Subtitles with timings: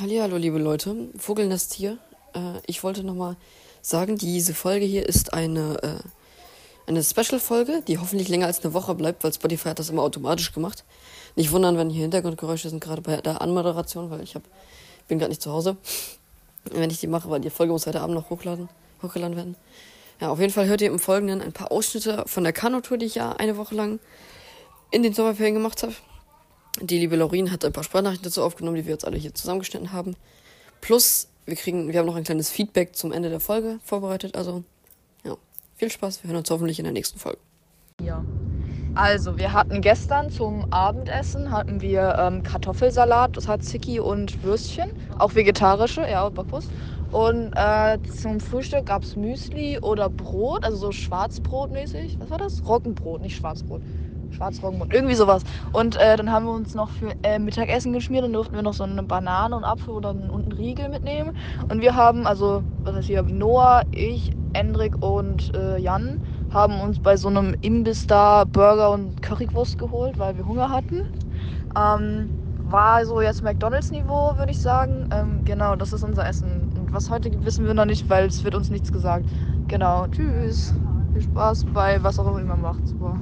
[0.00, 1.98] Hallo, liebe Leute, Vogelnest hier.
[2.32, 3.36] Äh, ich wollte nochmal
[3.82, 8.94] sagen, diese Folge hier ist eine, äh, eine Special-Folge, die hoffentlich länger als eine Woche
[8.94, 10.84] bleibt, weil Spotify hat das immer automatisch gemacht.
[11.36, 14.42] Nicht wundern, wenn hier Hintergrundgeräusche sind, gerade bei der Anmoderation, weil ich hab,
[15.06, 15.76] bin gerade nicht zu Hause,
[16.64, 18.70] wenn ich die mache, weil die Folge muss heute Abend noch hochladen,
[19.02, 19.56] hochgeladen werden.
[20.18, 23.04] Ja, auf jeden Fall hört ihr im Folgenden ein paar Ausschnitte von der Kanutour, die
[23.04, 24.00] ich ja eine Woche lang
[24.90, 25.92] in den Sommerferien gemacht habe.
[26.80, 29.92] Die liebe Laurin hat ein paar Sprachnachrichten dazu aufgenommen, die wir jetzt alle hier zusammengeschnitten
[29.92, 30.16] haben.
[30.80, 34.34] Plus, wir kriegen, wir haben noch ein kleines Feedback zum Ende der Folge vorbereitet.
[34.34, 34.64] Also,
[35.24, 35.36] ja,
[35.76, 36.22] viel Spaß.
[36.22, 37.38] Wir hören uns hoffentlich in der nächsten Folge.
[38.02, 38.24] Ja.
[38.94, 46.02] Also, wir hatten gestern zum Abendessen hatten wir ähm, Kartoffelsalat, Tzatziki und Würstchen, auch vegetarische,
[46.02, 46.70] ja, Bockwurst.
[47.12, 52.18] Und äh, zum Frühstück gab es Müsli oder Brot, also so Schwarzbrotmäßig.
[52.20, 52.64] Was war das?
[52.66, 53.82] Roggenbrot, nicht Schwarzbrot.
[54.30, 55.42] Schwarzroggenbrot, irgendwie sowas.
[55.72, 58.74] Und äh, dann haben wir uns noch für äh, Mittagessen geschmiert und durften wir noch
[58.74, 61.32] so eine Banane und Apfel oder einen, und einen Riegel mitnehmen.
[61.68, 66.20] Und wir haben, also, was heißt hier, Noah, ich, Endrik und äh, Jan
[66.52, 71.02] haben uns bei so einem Imbiss da Burger und Currywurst geholt, weil wir Hunger hatten.
[71.76, 72.30] Ähm,
[72.70, 75.08] war so jetzt McDonalds-Niveau, würde ich sagen.
[75.12, 76.70] Ähm, genau, das ist unser Essen.
[76.78, 79.26] Und was heute gibt, wissen wir noch nicht, weil es wird uns nichts gesagt.
[79.68, 80.74] Genau, tschüss.
[81.12, 82.86] Viel Spaß bei was auch immer man macht.
[82.86, 83.16] Super.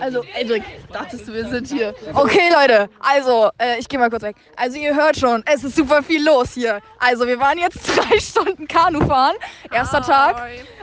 [0.00, 0.62] Also, Edric,
[0.92, 1.94] dachtest du, wir sind hier.
[2.14, 4.36] Okay, Leute, also, äh, ich gehe mal kurz weg.
[4.56, 6.80] Also, ihr hört schon, es ist super viel los hier.
[6.98, 9.36] Also, wir waren jetzt drei Stunden Kanu fahren,
[9.70, 10.36] erster Tag.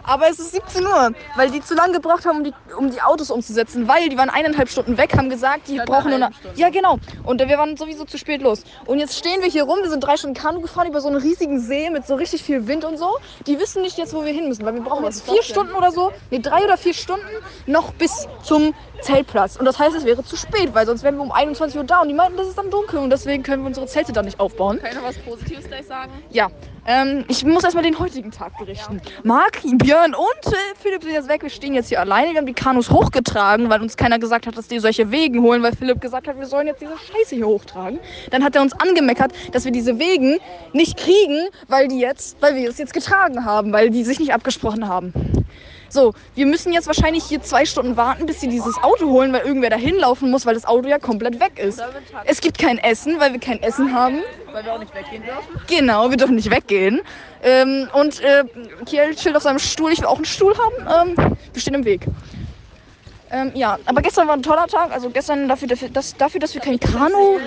[0.04, 3.02] Aber es ist 17 Uhr, weil die zu lange gebraucht haben, um die, um die
[3.02, 3.88] Autos umzusetzen.
[3.88, 6.30] Weil die waren eineinhalb Stunden weg, haben gesagt, die brauchen nur eine.
[6.56, 6.98] Ja, genau.
[7.24, 8.64] Und wir waren sowieso zu spät los.
[8.86, 11.18] Und jetzt stehen wir hier rum, wir sind drei Stunden Kanu gefahren über so einen
[11.18, 13.18] riesigen See mit so richtig viel Wind und so.
[13.48, 15.92] Die wissen nicht jetzt, wo wir hin müssen, weil wir brauchen jetzt vier Stunden oder
[15.92, 17.26] so, nee, drei oder vier Stunden
[17.66, 19.56] noch bis zum Zeltplatz.
[19.56, 22.02] Und das heißt, es wäre zu spät, weil sonst wären wir um 21 Uhr da.
[22.02, 24.40] Und die meinten, das ist dann dunkel und deswegen können wir unsere Zelte da nicht
[24.40, 24.80] aufbauen.
[24.80, 26.12] Kann ich noch was Positives gleich sagen?
[26.30, 26.50] Ja,
[26.90, 29.00] ähm, ich muss erstmal den heutigen Tag berichten.
[29.24, 31.44] Marc, Björn und äh, Philipp sind jetzt weg.
[31.44, 32.32] Wir stehen jetzt hier alleine.
[32.32, 35.62] Wir haben die Kanus hochgetragen, weil uns keiner gesagt hat, dass die solche Wegen holen,
[35.62, 38.00] weil Philipp gesagt hat, wir sollen jetzt diese Scheiße hier hochtragen.
[38.32, 40.40] Dann hat er uns angemeckert, dass wir diese Wegen
[40.74, 44.34] nicht kriegen, weil die jetzt, weil wir es jetzt getragen haben, weil die sich nicht
[44.34, 45.14] abgesprochen haben.
[45.90, 49.42] So, wir müssen jetzt wahrscheinlich hier zwei Stunden warten, bis sie dieses Auto holen, weil
[49.42, 51.82] irgendwer da hinlaufen muss, weil das Auto ja komplett weg ist.
[52.26, 54.22] Es gibt kein Essen, weil wir kein Essen haben.
[54.52, 55.62] Weil wir auch nicht weggehen dürfen.
[55.68, 57.02] Genau, wir dürfen nicht weggehen.
[57.42, 58.44] Ähm, und äh,
[58.86, 59.92] Kiel chillt auf seinem Stuhl.
[59.92, 61.16] Ich will auch einen Stuhl haben.
[61.18, 62.06] Ähm, wir stehen im Weg.
[63.32, 64.92] Ähm, ja, aber gestern war ein toller Tag.
[64.92, 67.40] Also gestern dafür, dafür, dass, dafür, dass wir kein Kanu.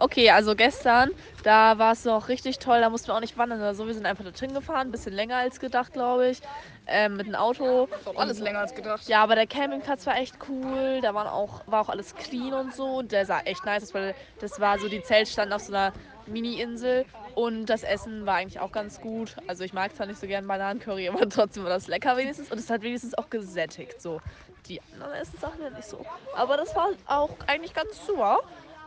[0.00, 1.10] Okay, also gestern,
[1.42, 3.88] da war es noch richtig toll, da mussten wir auch nicht wandern oder so.
[3.88, 6.40] Wir sind einfach da drin gefahren, ein bisschen länger als gedacht, glaube ich.
[6.86, 7.88] Ähm, mit dem Auto.
[8.14, 9.08] Alles länger als gedacht.
[9.08, 11.00] Ja, aber der Campingplatz war echt cool.
[11.02, 12.98] Da waren auch, war auch alles clean und so.
[12.98, 15.74] Und der sah echt nice aus, weil das war so, die Zelt standen auf so
[15.74, 15.92] einer
[16.26, 17.04] Mini-Insel.
[17.34, 19.36] Und das Essen war eigentlich auch ganz gut.
[19.48, 22.52] Also ich mag zwar nicht so gern Bananencurry, aber trotzdem war das lecker wenigstens.
[22.52, 24.00] Und es hat wenigstens auch gesättigt.
[24.00, 24.20] So.
[24.66, 26.06] Die anderen Essenssachen ja nicht so.
[26.36, 28.38] Aber das war auch eigentlich ganz super.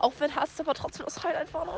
[0.02, 1.72] Auch wenn Hass aber trotzdem das Highlight war, ne?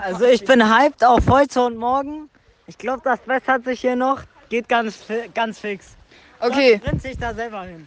[0.00, 2.28] Also ich bin hyped auf heute und morgen.
[2.66, 4.22] Ich glaube, das bessert sich hier noch.
[4.48, 4.98] Geht ganz,
[5.34, 5.94] ganz fix.
[6.40, 7.86] Okay, Bringt sich da selber hin.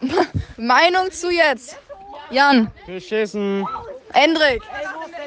[0.56, 1.78] Meinung zu jetzt.
[2.30, 3.66] Jan, Beschissen.
[4.12, 4.62] Endrik,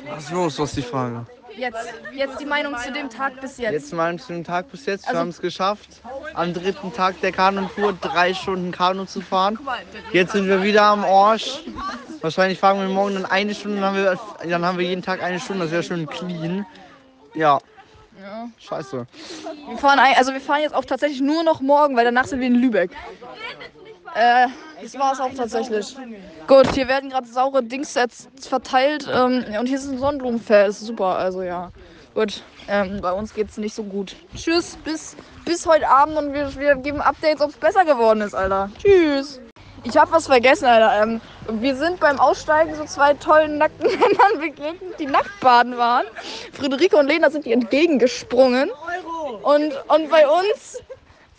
[0.10, 0.60] Was ist los?
[0.60, 1.26] Was ist die Frage?
[1.58, 1.78] Jetzt,
[2.14, 3.72] jetzt die Meinung zu dem Tag bis jetzt.
[3.72, 5.04] Jetzt mal zu dem Tag bis jetzt.
[5.06, 5.90] Wir Also- haben es geschafft,
[6.34, 9.60] am dritten Tag der Kanutour drei Stunden Kanu zu fahren.
[10.12, 11.60] Jetzt sind wir wieder am Orsch.
[12.22, 14.20] Wahrscheinlich fahren wir morgen dann eine Stunde, dann haben wir,
[14.50, 15.64] dann haben wir jeden Tag eine Stunde.
[15.64, 16.66] Das wäre schön clean.
[17.34, 17.60] Ja.
[18.60, 19.08] Scheiße.
[19.68, 22.40] Wir fahren, ein, also wir fahren jetzt auch tatsächlich nur noch morgen, weil danach sind
[22.40, 22.92] wir in Lübeck.
[24.16, 24.48] Äh,
[24.82, 25.96] das war es auch tatsächlich.
[26.48, 30.74] Gut, hier werden gerade saure Dings jetzt verteilt ähm, und hier ist ein Sonnenblumenfeld.
[30.74, 31.72] Super, also ja.
[32.14, 34.18] Gut, ähm, bei uns geht's nicht so gut.
[34.36, 38.34] Tschüss, bis, bis heute Abend und wir, wir geben Updates, ob es besser geworden ist,
[38.34, 38.70] Alter.
[38.82, 39.40] Tschüss.
[39.84, 41.02] Ich hab was vergessen, Alter.
[41.02, 46.06] Ähm, wir sind beim Aussteigen so zwei tollen nackten Männern begegnet, die nackt baden waren.
[46.54, 48.70] Friederike und Lena sind die entgegengesprungen.
[49.44, 50.84] Und, und bei uns,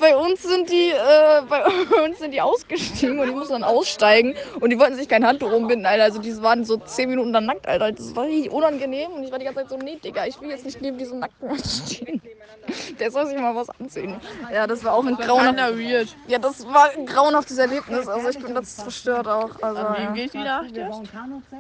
[0.02, 1.64] bei uns sind die, äh, bei
[2.04, 5.52] uns sind die ausgestiegen und die mussten dann aussteigen und die wollten sich kein Handtuch
[5.52, 6.02] umbinden, Alter.
[6.02, 7.92] Also die waren so zehn Minuten dann nackt, Alter.
[7.92, 10.50] Das war richtig unangenehm und ich war die ganze Zeit so, nee, Digga, ich will
[10.50, 12.20] jetzt nicht neben diesem nackten Mann stehen.
[13.00, 14.20] Der soll sich mal was anziehen.
[14.52, 16.08] Ja, das war auch ein grauenhaftes, weird.
[16.26, 18.08] ja, das war ein grauenhaftes Erlebnis.
[18.08, 19.50] Also ich bin das verstört auch.
[19.62, 20.12] Also, ja.
[20.12, 21.02] geht die Nacht erst?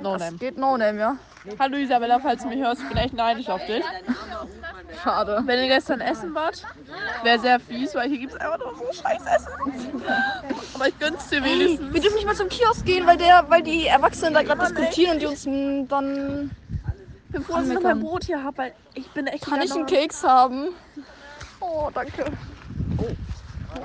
[0.00, 0.36] No name.
[0.38, 1.16] Geht no name, ja.
[1.58, 3.84] Hallo Isabella, falls du mich hörst, ich bin echt neidisch auf dich.
[5.02, 5.42] Schade.
[5.44, 6.62] Wenn ihr gestern essen wart,
[7.24, 10.02] wäre sehr fies, weil hier gibt es einfach nur so scheiß Essen.
[10.74, 11.92] Aber ich gönn's dir wenigstens.
[11.92, 15.12] Wir dürfen nicht mal zum Kiosk gehen, weil der, weil die Erwachsenen da gerade diskutieren
[15.12, 15.44] und die uns
[15.88, 16.50] dann.
[17.26, 19.62] Ich bin froh, dass ich noch mein Brot hier habe, weil ich bin echt Kann
[19.62, 20.68] ich einen Keks haben?
[21.60, 22.24] Oh, danke.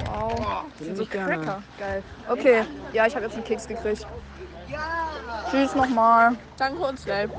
[0.05, 0.65] Wow.
[0.95, 1.63] So Cracker.
[1.79, 2.03] Geil.
[2.29, 4.05] Okay, ja, ich habe jetzt einen Keks gekriegt.
[5.49, 6.35] Tschüss nochmal.
[6.57, 7.29] Danke und schnell.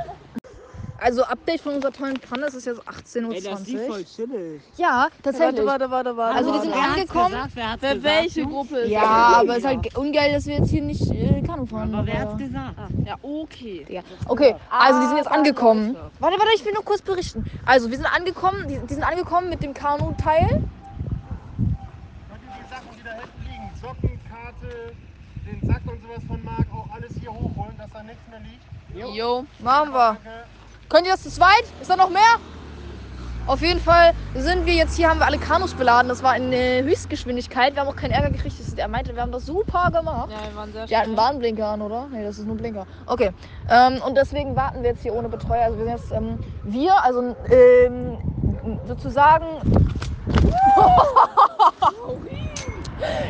[1.00, 4.04] Also Update von unserer tollen Panne, es ist jetzt 18.20 Ey, das ist voll Uhr.
[4.04, 4.62] chillig.
[4.76, 5.64] Ja, tatsächlich.
[5.64, 6.36] Warte, warte, warte.
[6.36, 6.70] Also die warte.
[6.70, 7.50] sind angekommen.
[7.54, 8.16] wer hat's Wer gesagt?
[8.16, 11.40] welche Gruppe ist Ja, aber es ist halt ungeil, dass wir jetzt hier nicht äh,
[11.42, 11.94] Kanu fahren.
[11.94, 12.74] Aber wer hat's gesagt?
[13.06, 13.86] Ja, okay.
[13.88, 14.02] Digga.
[14.26, 15.94] Okay, also die sind jetzt angekommen.
[16.18, 17.44] Warte, warte, ich will nur kurz berichten.
[17.64, 20.48] Also wir sind angekommen, die, die sind angekommen mit dem Kanu-Teil.
[20.48, 20.64] Könnt
[22.42, 24.94] ihr die Sachen, die da hinten liegen, Sockenkarte,
[25.46, 29.16] den Sack und sowas von Marc, auch alles hier hochholen, dass da nichts mehr liegt?
[29.16, 29.44] Jo.
[29.60, 30.16] Machen wir.
[30.88, 31.64] Könnt ihr das zu zweit?
[31.80, 32.22] Ist da noch mehr?
[33.46, 36.08] Auf jeden Fall sind wir jetzt hier, haben wir alle Kanus beladen.
[36.10, 37.74] Das war in äh, Höchstgeschwindigkeit.
[37.74, 38.58] Wir haben auch keinen Ärger gekriegt.
[38.60, 40.28] Das- Er meinte, wir haben das super gemacht.
[40.30, 42.08] Ja, wir waren sehr Die hatten Warnblinker an, oder?
[42.10, 42.86] Nee, das ist nur ein Blinker.
[43.06, 43.30] Okay.
[43.70, 45.64] Ähm, und deswegen warten wir jetzt hier ohne Betreuer.
[45.64, 48.18] Also wir sind jetzt, ähm, wir, also ähm,
[48.86, 49.46] sozusagen.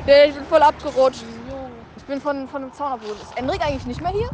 [0.06, 1.25] ja, ich bin voll abgerutscht.
[1.96, 3.22] Ich bin von, von dem Zaun abgerutscht.
[3.22, 4.28] Ist Enrik eigentlich nicht mehr hier?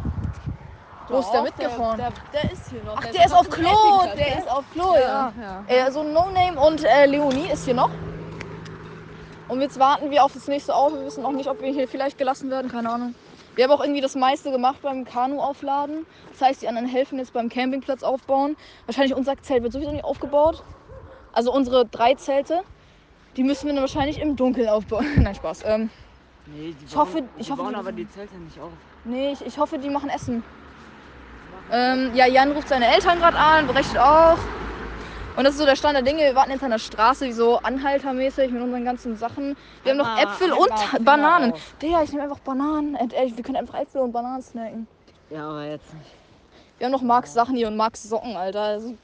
[1.07, 1.97] Wo ist der mitgefahren?
[1.97, 2.95] Der, der, ist hier noch.
[2.97, 3.69] Ach, der ist auf Klo.
[4.17, 5.31] Der ist auf Klo, ja.
[5.39, 5.63] ja.
[5.67, 7.89] Äh, so No-Name und äh, Leonie ist hier noch.
[9.47, 10.95] Und jetzt warten wir auf das nächste Auto.
[10.95, 13.13] Wir wissen auch nicht, ob wir hier vielleicht gelassen werden, keine Ahnung.
[13.53, 16.05] Wir haben auch irgendwie das meiste gemacht beim Kanu aufladen.
[16.31, 18.57] Das heißt, die anderen helfen jetzt beim Campingplatz aufbauen.
[18.87, 20.63] Wahrscheinlich unser Zelt wird sowieso nicht aufgebaut.
[21.31, 22.61] Also unsere drei Zelte,
[23.37, 25.05] die müssen wir dann wahrscheinlich im Dunkeln aufbauen.
[25.21, 25.61] Nein, Spaß.
[25.65, 25.89] Ähm,
[26.47, 28.71] Nee, die Ich hoffe- bauen, ich die hoffe, bauen die- aber die Zelte nicht auf.
[29.03, 30.43] nee, ich, ich hoffe, die machen Essen.
[31.71, 34.37] Ähm, ja, Jan ruft seine Eltern gerade an, berechnet auch.
[35.35, 36.21] Und das ist so der Stand der Dinge.
[36.21, 39.57] Wir warten jetzt an der Straße, wie so anhaltermäßig mit unseren ganzen Sachen.
[39.83, 41.51] Wir haben noch Äpfel und Finger Bananen.
[41.53, 41.75] auf.
[41.81, 42.95] Digga, ich nehme einfach Bananen.
[42.95, 44.87] Äh, wir können einfach Äpfel und Bananen snacken.
[45.29, 46.11] Ja, aber jetzt nicht.
[46.77, 48.75] Wir haben noch Marks Sachen hier und Marks Socken, Alter.
[48.75, 48.95] Das ist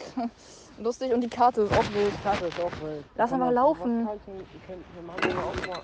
[0.80, 1.14] lustig.
[1.14, 2.14] Und die Karte ist auch wild.
[2.24, 3.04] Karte ist auch wild.
[3.16, 4.08] Lass einfach laufen.
[4.08, 5.82] Wir machen hier auch mal.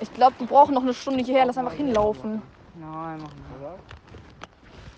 [0.00, 1.44] Ich glaube, die brauchen noch eine Stunde hierher.
[1.44, 2.42] Lass einfach hinlaufen.
[2.80, 4.09] Nein, mach nicht.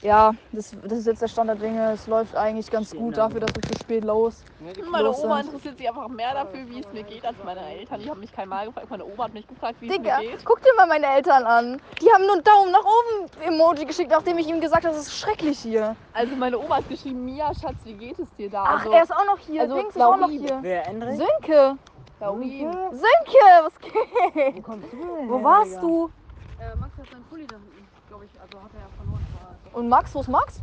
[0.02, 1.92] Ja, das, das ist jetzt der Stand der Dinge.
[1.92, 4.42] Es läuft eigentlich ganz gut dafür, dass wir zu spät los.
[4.90, 5.46] Meine los Oma sind.
[5.46, 8.00] interessiert sich einfach mehr dafür, wie es mir geht, als meine Eltern.
[8.00, 8.90] Die haben mich kein Mal gefragt.
[8.90, 10.44] Meine Oma hat mich gefragt, wie es Digga, mir geht.
[10.44, 11.80] guck dir mal meine Eltern an.
[12.00, 15.06] Die haben nur einen Daumen nach oben Emoji geschickt, nachdem ich ihm gesagt habe, es
[15.06, 15.94] ist schrecklich hier.
[16.14, 18.64] Also meine Oma hat geschrieben, Mia, Schatz, wie geht es dir da?
[18.66, 19.62] Ach, also, er ist auch noch hier.
[19.62, 20.58] also Dings ist auch noch hier.
[20.62, 21.16] Wer, Endrik?
[21.16, 21.78] Sönke.
[22.18, 22.72] Laurin.
[22.90, 24.56] Sönke, was geht?
[24.56, 26.10] Wo kommst du denn Wo warst du?
[26.58, 28.40] Äh, Max hat seinen Pulli da hinten, glaube ich.
[28.40, 29.31] Also hat er ja verloren.
[29.72, 30.60] Und Max, wo ist Max?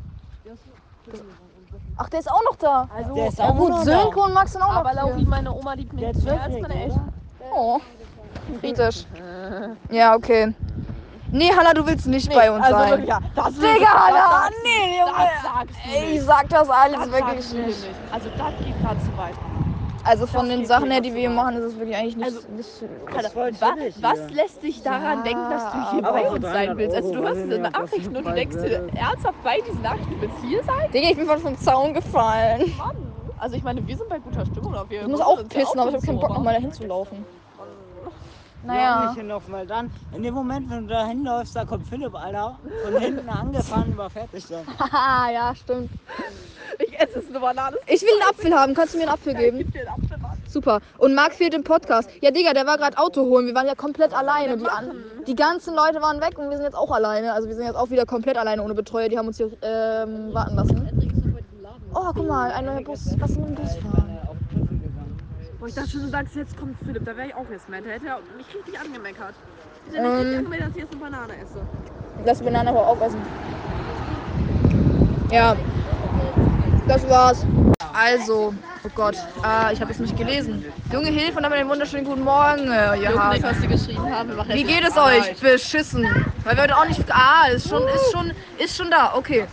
[1.98, 2.88] Ach, der ist auch noch da.
[2.96, 5.28] Also, Der ist auch gut, noch Sönke und Max sind auch aber noch Laurin, hier.
[5.28, 7.14] meine Oma liebt mich Der mehr als meine Eltern.
[7.54, 7.80] Oh,
[8.62, 9.06] kritisch.
[9.90, 10.54] Ja, okay.
[11.32, 13.06] Nee, Hanna, du willst nicht bei uns also sein.
[13.06, 15.30] ja, das Digga, Hanna, nee, das Junge.
[15.44, 16.26] sagst du Ey, ich nicht.
[16.26, 17.68] sag das alles Das wirklich nicht.
[17.68, 17.88] nicht.
[18.12, 19.36] Also das geht gerade zu weit.
[20.04, 22.26] Also von Das den Sachen her, die wir hier machen, ist es wirklich eigentlich nicht.
[22.26, 26.06] Also, nicht ist voll Wa chillig was lässt dich daran Ja, denken, dass du hier
[26.06, 26.96] aber bei uns sein 300 willst?
[26.96, 28.96] Also du hörst ich diese das Nachrichten und du denkst dir wäre.
[28.96, 30.92] ernsthaft bei diesen Nachrichten, du willst hier sein?
[30.94, 32.74] Digga, ich bin voll vom Zaun gefallen.
[32.78, 32.96] Mann.
[33.38, 34.76] Also ich meine, wir sind bei guter Stimmung.
[34.76, 37.26] Aber wir Ich muss auch pissen, aber ich habe keinen Bock, nochmal dahin zu laufen.
[38.68, 38.74] Ja.
[38.74, 39.06] Naja.
[39.08, 42.60] nicht hinlaufen, weil dann, in dem Moment, wenn du da hinläufst, da kommt Philipp, Alter,
[42.84, 44.66] von hinten angefahren, überfährt dich dann.
[44.80, 45.90] Haha, ja, stimmt.
[46.78, 47.78] Ich esse es eine Banane.
[47.88, 48.74] Ich will einen Apfel haben.
[48.74, 49.58] Kannst du mir einen Apfel geben?
[49.58, 50.38] Gib dir einen Apfel, Mann.
[50.48, 50.80] Super.
[50.98, 52.10] Und Marc fehlt im Podcast.
[52.22, 53.48] Ja, Digga, der war gerade Auto holen.
[53.48, 54.58] Wir waren ja komplett alleine.
[54.58, 57.34] Die, an, die ganzen Leute waren weg und wir sind jetzt auch alleine.
[57.34, 59.10] Also wir sind jetzt auch wieder komplett alleine ohne Betreuer.
[59.10, 60.90] Die haben uns hier ähm, warten lassen.
[61.94, 63.16] Oh, guck mal, ein neuer Bus.
[63.20, 64.09] Lass uns mit dem Bus fahren.
[65.60, 67.04] Boah, ich dachte schon, du sagst, jetzt kommt Philipp.
[67.06, 67.84] Da wäre ich auch jetzt mad.
[67.86, 69.34] Da hätte er mich richtig angemeckert.
[69.88, 70.18] Hätte er mich Ähm.
[70.20, 71.62] richtig angemeckert, dass ich jetzt eine Banane esse.
[72.26, 73.20] Lass Banane aber aufessen.
[75.32, 75.56] Ja,
[76.88, 77.46] das war's.
[77.94, 78.54] Also,
[78.86, 80.64] oh Gott, äh, ich habe es nicht gelesen.
[80.92, 82.72] Junge Hilfe und damit einen wunderschönen guten Morgen.
[82.72, 83.44] Äh, ihr Junge, Hasen.
[83.44, 84.30] was sie geschrieben haben.
[84.30, 85.22] Wir machen Wie jetzt geht es Arbeit.
[85.32, 85.40] euch?
[85.40, 86.04] Beschissen.
[86.44, 87.04] Weil wir heute auch nicht.
[87.10, 89.14] Ah, ist schon, ist schon, ist schon da.
[89.16, 89.46] Okay.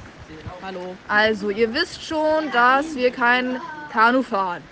[0.62, 0.94] Hallo.
[1.08, 3.60] Also, ihr wisst schon, dass wir kein
[3.92, 4.62] Kanu fahren.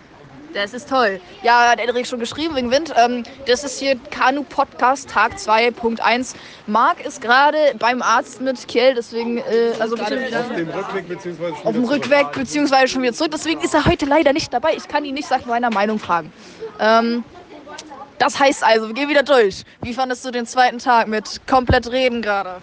[0.54, 1.20] Das ist toll.
[1.42, 2.92] Ja, hat Erik schon geschrieben wegen Wind.
[2.96, 6.34] Ähm, das ist hier Kanu-Podcast Tag 2.1.
[6.68, 11.52] Marc ist gerade beim Arzt mit Kiel, deswegen, äh, also beziehungsweise Auf dem Rückweg bzw.
[11.64, 13.32] auf dem Rückweg, beziehungsweise schon wieder zurück.
[13.34, 14.74] Deswegen ist er heute leider nicht dabei.
[14.76, 16.32] Ich kann ihn nicht nach meiner Meinung fragen.
[16.78, 17.24] Ähm,
[18.18, 19.64] das heißt also, wir gehen wieder durch.
[19.82, 22.60] Wie fandest du den zweiten Tag mit komplett reden gerade?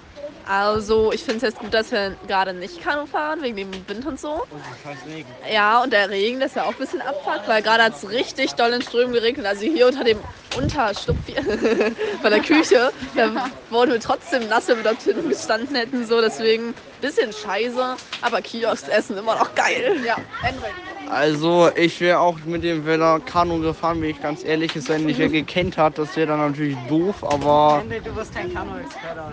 [0.51, 4.05] Also, ich finde es jetzt gut, dass wir gerade nicht Kanu fahren, wegen dem Wind
[4.05, 4.43] und so.
[4.83, 5.29] Scheiß Regen.
[5.49, 8.09] Ja, und der Regen, das ist ja auch ein bisschen abfuckt, weil gerade hat es
[8.09, 9.45] richtig doll in Strömen geregnet.
[9.45, 10.19] Also hier unter dem
[10.55, 11.41] Unterstupf hier
[12.21, 16.05] bei der Küche, da wurden wir trotzdem nass, wenn wir dort hinten gestanden hätten.
[16.05, 19.97] So, deswegen bisschen scheiße, aber Kiosk essen immer noch geil.
[20.05, 20.75] Ja, Henrik.
[21.07, 24.75] Also ich wäre auch mit dem Weller Kanu gefahren, bin ich ganz ehrlich.
[24.75, 28.33] Es wenn nicht wer gekannt hat, das wäre dann natürlich doof, aber Henry, du bist
[28.33, 29.31] kein Kanu-Experte.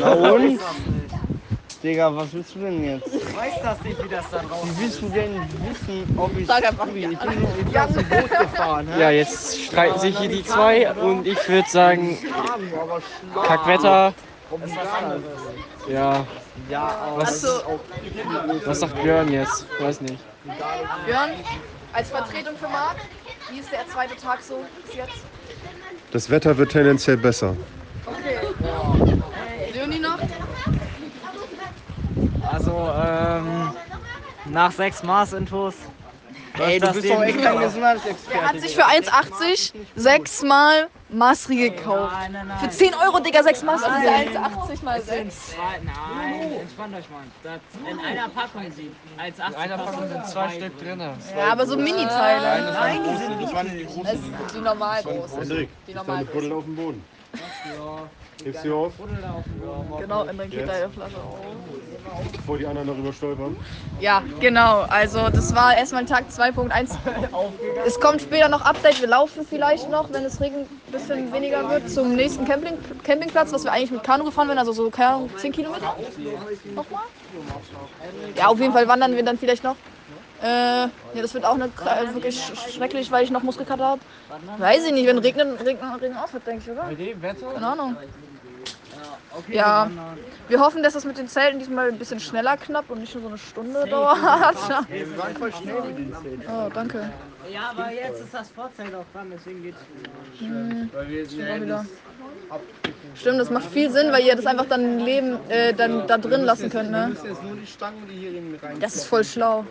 [0.00, 0.60] na und?
[1.84, 3.12] Digga, was willst du denn jetzt?
[3.12, 4.78] Du weißt das nicht, wie das dann rauskommt.
[4.78, 5.34] Wie willst du denn
[5.68, 6.46] wissen, ob ich...
[6.46, 8.88] Sag einfach ich bin nur ich bin aus dem Boot gefahren.
[8.94, 9.00] hä?
[9.00, 12.16] Ja, jetzt streiten sich hier die zwei und ich würde sagen.
[13.46, 14.14] Kackwetter.
[15.86, 16.26] Ja,
[16.70, 17.44] Ja, aber was,
[18.64, 19.66] was sagt Björn jetzt?
[19.78, 20.18] Weiß nicht.
[21.04, 21.32] Björn,
[21.92, 22.96] als Vertretung für Marc,
[23.50, 25.18] wie ist der zweite Tag so bis jetzt?
[26.12, 27.54] Das Wetter wird tendenziell besser.
[28.06, 28.38] Okay.
[29.74, 30.18] Leonie noch?
[32.52, 33.72] Also, ähm,
[34.46, 35.74] nach sechs Mars-Infos.
[36.56, 37.56] Ey, du bist doch echt kein Fall.
[37.56, 38.48] Er Gesundheitsexperte.
[38.48, 42.12] hat sich für 1,80 sechsmal Masri gekauft.
[42.12, 42.58] Nein, nein, nein.
[42.60, 43.88] Für 10 Euro, Digga, sechs Masri.
[43.90, 44.28] Nein.
[44.28, 45.46] 1,80 mal Das sind 6.
[45.48, 47.24] zwei, nein, entspannt euch mal.
[47.42, 47.60] Das
[47.90, 48.92] in einer Packung sieht.
[49.18, 51.00] Als 80 Einer Packung sind zwei Stück drin.
[51.00, 52.72] Ja, aber so Mini-Teile.
[52.72, 54.02] Nein, die sind Das waren die großen.
[54.04, 55.38] Das sind die normal großen.
[55.40, 57.04] Hendrik, Die ist normal deine Buddel auf dem Boden?
[58.42, 58.92] Hebst sie auf,
[60.00, 61.38] Genau, in der geht eine Flasche auf.
[62.32, 63.56] bevor die anderen darüber stolpern.
[64.00, 64.80] Ja, genau.
[64.88, 66.96] Also das war erstmal Tag 2.1.
[67.86, 69.00] Es kommt später noch Update.
[69.00, 73.52] Wir laufen vielleicht noch, wenn es Regen ein bisschen weniger wird, zum nächsten Camping, Campingplatz,
[73.52, 74.58] was wir eigentlich mit Kanu gefahren wären.
[74.58, 75.96] Also so, keine Ahnung, 10 Kilometer.
[76.74, 77.02] Nochmal?
[78.36, 79.76] Ja, auf jeden Fall wandern wir dann vielleicht noch.
[80.38, 84.06] Äh, ja, das wird auch eine, kra- wirklich sch- schrecklich, weil ich noch Muskelkater habe.
[84.56, 86.94] Weiß ich nicht, wenn Regnen, Regen, Regen aufhört, denke ich, oder?
[87.52, 87.98] Keine Ahnung.
[89.48, 89.90] Ja,
[90.48, 93.22] wir hoffen, dass das mit den Zelten diesmal ein bisschen schneller knapp und nicht nur
[93.22, 94.20] so eine Stunde dauert.
[94.88, 96.42] Wir waren voll schnell mit den Zelten.
[96.48, 97.10] Oh, danke.
[97.50, 99.78] Ja, aber jetzt ist das Vorzelt auch dran, deswegen geht's.
[100.92, 101.86] Weil wir sind Mal wieder.
[102.48, 102.60] ab.
[103.14, 106.42] Stimmt, das macht viel Sinn, weil ihr das einfach dann leben, äh, dann da drin
[106.42, 107.08] lassen könnt, ne?
[107.08, 108.80] müssen jetzt nur die Stangen, die hier in rein.
[108.80, 109.64] Das ist voll schlau.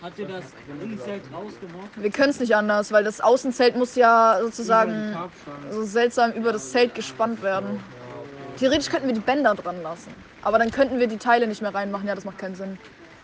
[0.00, 0.44] Habt ihr das
[0.80, 2.02] Innenzelt rausgeworfen?
[2.02, 5.16] Wir können es nicht anders, weil das Außenzelt muss ja sozusagen
[5.70, 7.80] so seltsam über das Zelt gespannt werden.
[8.58, 10.12] Theoretisch könnten wir die Bänder dran lassen,
[10.42, 12.06] aber dann könnten wir die Teile nicht mehr reinmachen.
[12.08, 12.78] Ja, das macht keinen Sinn.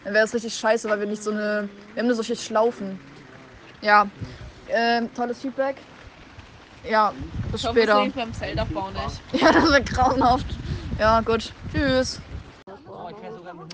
[0.05, 1.69] Dann wäre das richtig scheiße, weil wir nicht so eine.
[1.95, 2.99] Wir haben nur solche Schlaufen.
[3.81, 4.07] Ja,
[4.69, 5.77] ähm, tolles Feedback.
[6.89, 7.13] Ja,
[7.51, 7.99] bis Ich hoffe, es später.
[7.99, 9.21] regnet beim Zeltaufbau nicht.
[9.43, 10.47] Ja, das wird grauenhaft.
[10.99, 11.53] Ja, gut.
[11.73, 12.21] Tschüss.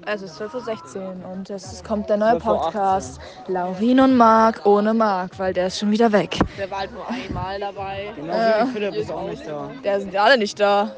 [0.07, 3.21] Es ist 12.16 Uhr und es kommt der neue Podcast.
[3.47, 6.39] Laurin und Marc ohne Marc, weil der ist schon wieder weg.
[6.59, 8.13] Der war halt nur einmal dabei.
[8.17, 9.71] Genau wie Philipp ist auch nicht da.
[9.85, 10.91] Der sind alle nicht da.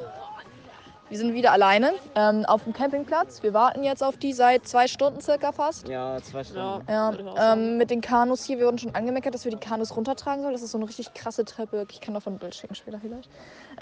[1.12, 3.42] Wir sind wieder alleine ähm, auf dem Campingplatz.
[3.42, 5.86] Wir warten jetzt auf die seit zwei Stunden circa fast.
[5.86, 6.88] Ja, zwei Stunden.
[6.88, 7.28] Ja, sagen.
[7.36, 10.54] ähm, mit den Kanus hier, wir wurden schon angemeckert, dass wir die Kanus runtertragen sollen.
[10.54, 11.84] Das ist so eine richtig krasse Treppe.
[11.90, 13.28] Ich kann davon ein Bild schicken später vielleicht.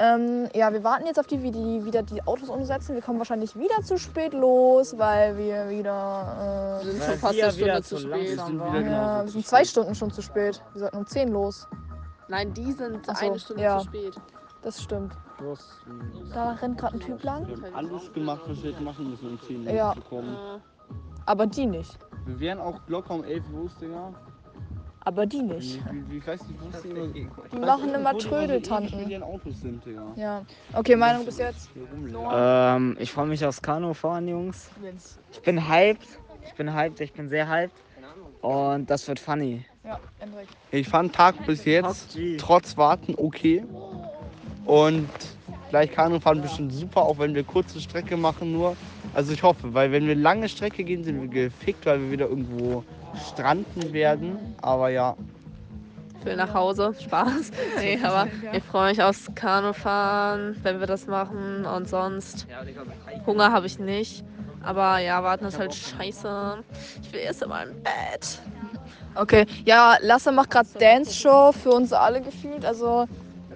[0.00, 2.96] Ähm, ja, wir warten jetzt auf die, wie die wieder die Autos umsetzen.
[2.96, 6.80] Wir kommen wahrscheinlich wieder zu spät los, weil wir wieder.
[6.82, 8.10] Wir sind schon fast eine Stunde wieder zu spät.
[8.12, 8.58] Wir Äh, sind
[8.90, 10.60] ja, wir sind zwei Stunden schon zu spät.
[10.72, 11.68] Wir sollten um 10 los.
[12.26, 13.78] Nein, die sind so, eine Stunde ja.
[13.78, 14.14] zu spät.
[14.62, 15.12] Das stimmt.
[15.40, 15.78] Los.
[16.34, 17.46] Da rennt gerade ein Typ lang.
[17.48, 19.94] Wir haben alles gemacht, was wir hätten machen müssen, um 10 Uhr Ja.
[19.94, 20.36] zu kommen.
[21.26, 21.98] Aber die nicht.
[22.26, 24.12] Wir wären auch locker um 11 los, Digga.
[25.02, 25.80] Aber die nicht.
[25.90, 27.06] Wie, wie, wie heißt die Bus, Digga?
[27.52, 29.08] Die machen immer Mit Trödeltanten.
[29.08, 30.02] ihren Autos sind, Digga.
[30.16, 30.42] Ja.
[30.74, 31.70] Okay, Meinung bis jetzt?
[31.72, 32.38] Hier rumlaufen.
[32.92, 34.70] Ähm, ich freue mich aufs Kanu fahren, Jungs.
[35.32, 36.06] Ich bin hyped.
[36.44, 37.74] Ich bin hyped, ich bin sehr hyped.
[38.42, 39.64] Und das wird funny.
[39.84, 40.48] Ja, Hendrik.
[40.70, 42.36] Ich fand Tag bis jetzt PUBG.
[42.38, 43.64] trotz Warten okay.
[44.64, 45.08] Und
[45.70, 48.76] gleich Kanufahren bestimmt super, auch wenn wir kurze Strecke machen nur.
[49.14, 52.28] Also ich hoffe, weil wenn wir lange Strecke gehen, sind wir gefickt, weil wir wieder
[52.28, 52.84] irgendwo
[53.32, 54.38] stranden werden.
[54.62, 55.16] Aber ja,
[56.20, 56.94] Ich will nach Hause.
[57.02, 57.50] Spaß.
[57.78, 61.64] Nee, aber ich freue mich aufs Kanufahren, wenn wir das machen.
[61.64, 62.46] Und sonst
[63.26, 64.24] Hunger habe ich nicht.
[64.62, 66.62] Aber ja, warten ist halt scheiße.
[67.02, 68.38] Ich will erst einmal im Bett.
[69.14, 72.64] Okay, ja, Lasse macht gerade Dance Show für uns alle gefühlt.
[72.64, 73.06] Also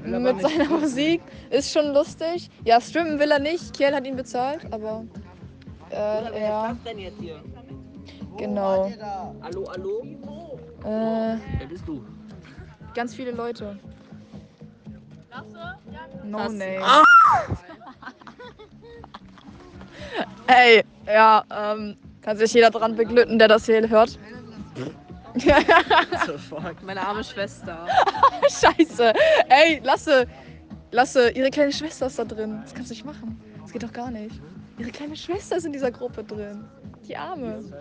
[0.04, 2.50] mit seiner Musik ist schon lustig.
[2.64, 3.76] Ja, streamen will er nicht.
[3.76, 5.04] Kiel hat ihn bezahlt, aber
[5.90, 7.42] äh, ja, denn jetzt hier?
[8.36, 8.90] genau.
[9.42, 10.02] Hallo, hallo?
[10.84, 12.04] Äh, Wer bist du?
[12.94, 13.78] ganz viele Leute.
[16.24, 16.78] No name.
[20.46, 24.18] Ey, ja, ähm, kann sich jeder dran beglücken, der das hier hört.
[26.84, 27.86] Meine arme Schwester.
[28.42, 29.12] Scheiße.
[29.48, 30.26] Ey, Lasse.
[30.90, 32.60] Lasse, ihre kleine Schwester ist da drin.
[32.62, 33.40] Das kannst du nicht machen.
[33.62, 34.40] Das geht doch gar nicht.
[34.78, 36.64] Ihre kleine Schwester ist in dieser Gruppe drin.
[37.06, 37.60] Die Arme.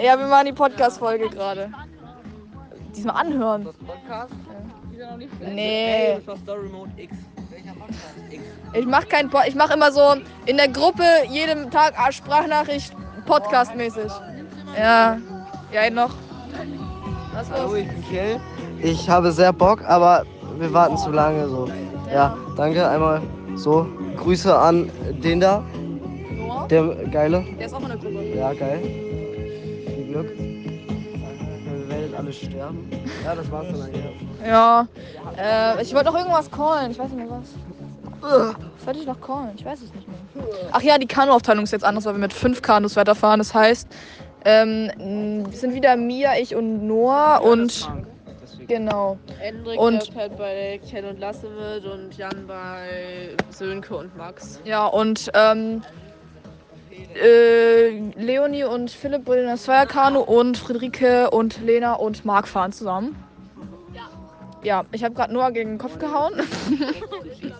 [0.00, 1.72] Ja, wir machen die Podcast-Folge gerade.
[2.94, 3.64] Diesmal anhören.
[3.64, 4.34] Podcast?
[5.40, 6.18] Nee.
[6.26, 6.38] Das.
[8.74, 12.94] Ich mach kein Pod ich mach immer so in der Gruppe jedem Tag Sprachnachricht
[13.30, 14.10] Podcast-mäßig.
[14.76, 15.16] Ja.
[15.72, 16.10] Ja, noch.
[17.32, 17.76] Was Hallo, los?
[17.78, 18.40] ich bin Kiel.
[18.82, 20.24] Ich habe sehr Bock, aber
[20.58, 21.68] wir warten zu lange so.
[22.12, 23.22] Ja, danke einmal
[23.54, 23.86] so.
[24.16, 24.90] Grüße an
[25.22, 25.62] den da,
[26.36, 26.66] Noah?
[26.66, 27.44] der geile.
[27.56, 28.24] Der ist auch in der Gruppe.
[28.36, 28.80] Ja, geil.
[28.82, 30.36] Viel Glück.
[30.36, 32.90] Ihr werdet alle sterben.
[33.24, 34.26] Ja, das war's dann eigentlich.
[34.44, 34.88] Ja.
[35.38, 36.90] Äh, ich wollte noch irgendwas callen.
[36.90, 38.56] Ich weiß nicht mehr was.
[38.76, 39.50] Was wollte ich noch callen?
[39.56, 40.18] Ich weiß es nicht mehr.
[40.72, 43.38] Ach ja, die Kanuaufteilung ist jetzt anders, weil wir mit fünf Kanus weiterfahren.
[43.38, 43.88] Das heißt,
[44.44, 47.88] ähm, es sind wieder Mia, ich und Noah und
[48.66, 49.18] genau.
[49.42, 54.60] Endrik Und- und halt bei Ken und Lasse mit und Jan bei Sönke und Max.
[54.64, 55.82] Ja, und ähm,
[57.14, 63.16] äh, Leonie und Philipp in das Zweierkanu und Friederike und Lena und Marc fahren zusammen.
[64.62, 66.34] Ja, ich habe gerade Noah gegen den Kopf gehauen.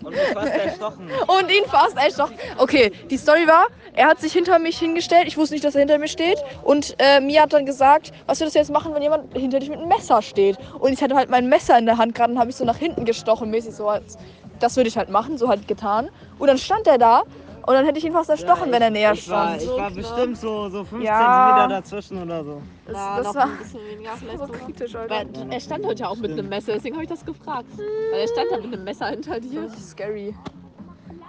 [0.03, 1.09] Und mich fast erstochen.
[1.27, 2.31] Und ihn fast doch.
[2.57, 5.27] Okay, die Story war, er hat sich hinter mich hingestellt.
[5.27, 6.37] Ich wusste nicht, dass er hinter mir steht.
[6.63, 9.69] Und äh, Mia hat dann gesagt, was würdest du jetzt machen, wenn jemand hinter dich
[9.69, 10.57] mit einem Messer steht?
[10.79, 12.77] Und ich hatte halt mein Messer in der Hand gerade und habe ich so nach
[12.77, 14.17] hinten gestochen, mäßig so als,
[14.59, 16.09] das würde ich halt machen, so halt getan.
[16.37, 17.23] Und dann stand er da
[17.65, 19.61] und dann hätte ich ihn fast erstochen, wenn er näher Ich war, stand.
[19.63, 21.17] ich war bestimmt so, so 15 Ja.
[21.19, 22.61] Zentimeter dazwischen oder so.
[22.85, 24.61] Das, War das noch war ein bisschen weniger vielleicht so sogar.
[24.61, 25.25] kritisch, Alter.
[25.49, 27.67] Er stand heute ja auch mit einem Messer, deswegen habe ich das gefragt.
[27.77, 29.63] Weil er stand da mit einem Messer hinter dir.
[29.63, 30.35] Richtig scary.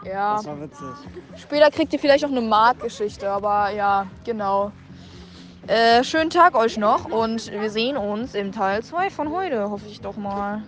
[0.05, 0.37] Ja.
[0.37, 0.87] Das war witzig.
[1.37, 4.73] Später kriegt ihr vielleicht noch eine Mark-Geschichte, aber ja, genau.
[5.69, 9.85] Äh, schönen Tag euch noch und wir sehen uns im Teil 2 von heute, hoffe
[9.89, 10.63] ich doch mal.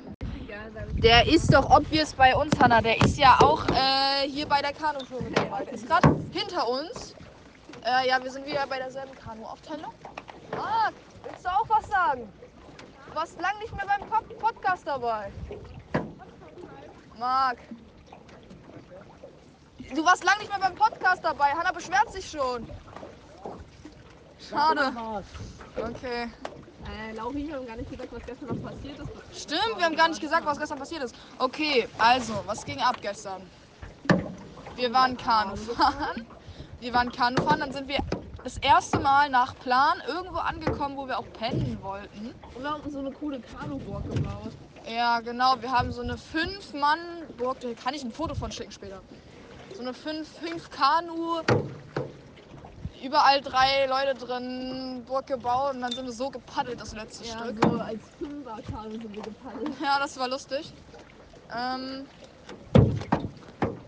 [1.02, 2.81] Der ist doch obvious bei uns, Hanna.
[2.81, 5.64] Der ist ja auch äh, hier bei der Kanutour mit dabei.
[5.64, 7.14] Der ist gerade hinter uns.
[7.85, 9.93] Äh, ja, wir sind wieder bei derselben Kanuaufteilung.
[10.57, 12.28] Marc, willst du auch was sagen?
[13.09, 15.31] Du warst lang nicht mehr beim Pod- Podcast dabei.
[17.19, 17.59] Marc.
[19.95, 21.50] Du warst lang nicht mehr beim Podcast dabei.
[21.52, 22.66] Hanna beschwert sich schon.
[24.39, 24.93] Schade.
[25.76, 26.28] Okay.
[26.86, 29.42] Äh, Lauri, wir haben gar nicht gesagt, was gestern noch passiert ist.
[29.42, 31.14] Stimmt, wir haben gar nicht gesagt, was gestern passiert ist.
[31.38, 33.42] Okay, also, was ging ab gestern?
[34.76, 36.26] Wir waren Kanu fahren.
[36.80, 37.99] Wir waren Kanu fahren, dann sind wir
[38.42, 42.34] das erste Mal nach Plan irgendwo angekommen, wo wir auch pennen wollten.
[42.54, 44.52] Und wir haben so eine coole Kanuburg gebaut.
[44.86, 45.54] Ja, genau.
[45.60, 47.60] Wir haben so eine 5-Mann-Burg.
[47.60, 49.00] Da kann ich ein Foto von schicken später.
[49.75, 51.40] So eine 5 fünf Kanu.
[53.04, 57.38] Überall drei Leute drin, Burg gebaut und dann sind wir so gepaddelt, das letzte Ja,
[57.38, 57.58] Stück.
[57.62, 59.69] so als Fünfer-Kanu sind wir gepaddelt.
[59.82, 60.73] Ja, das war lustig.
[61.54, 62.06] Ähm,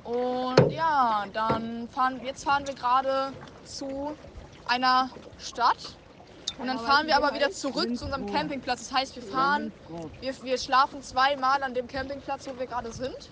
[0.04, 3.32] und ja, dann fahren jetzt fahren wir gerade
[3.64, 4.14] zu
[4.66, 5.96] einer Stadt.
[6.58, 8.88] Und dann fahren wir aber wieder zurück zu unserem Campingplatz.
[8.88, 9.72] Das heißt, wir fahren,
[10.20, 13.30] wir, wir schlafen zweimal an dem Campingplatz, wo wir gerade sind.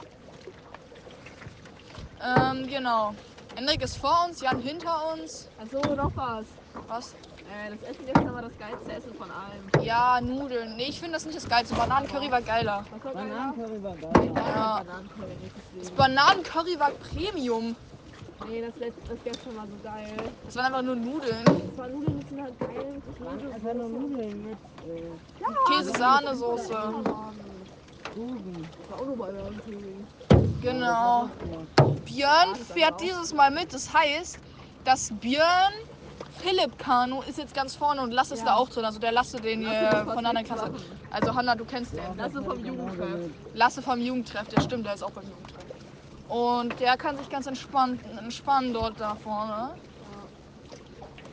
[2.22, 3.14] Ähm, genau.
[3.56, 5.48] Henrik ist vor uns, Jan hinter uns.
[5.62, 6.44] Achso, noch was.
[6.88, 7.12] Was?
[7.12, 9.84] Äh, das Essen gestern war das geilste Essen von allem.
[9.84, 10.76] Ja, Nudeln.
[10.76, 11.74] Nee, ich finde das nicht das geilste.
[11.74, 12.84] Bananencurry war geiler.
[12.90, 13.54] War geiler?
[13.54, 14.32] Bananencurry war geil.
[14.34, 14.82] Ja.
[14.84, 15.36] Bananencurry,
[15.78, 15.90] Das.
[15.92, 17.76] Bananencurry war Premium.
[18.48, 20.16] Nee, das, letzte, das gestern war so geil.
[20.44, 21.44] Das waren einfach nur Nudeln.
[21.44, 23.02] Das war Nudeln mit einer geilen
[23.54, 26.76] Einfach nur Nudeln mit äh, Käse-Sahnesoße.
[28.88, 29.04] War auch.
[30.62, 31.28] Genau.
[32.04, 33.72] Björn fährt dieses Mal mit.
[33.72, 34.38] Das heißt,
[34.84, 35.72] dass Björn
[36.38, 38.84] Philipp Kanu ist jetzt ganz vorne und Lasse ist da auch drin.
[38.84, 40.70] Also der Lasse, den ihr von der anderen Klasse.
[41.10, 42.00] Also Hanna, du kennst den.
[42.16, 43.30] Das ist vom Jugendtreff.
[43.54, 45.64] Lasse vom Jugendtreff, der stimmt, der ist auch beim Jugendtreff.
[46.28, 49.70] Und der kann sich ganz entspannt, entspannen dort da vorne.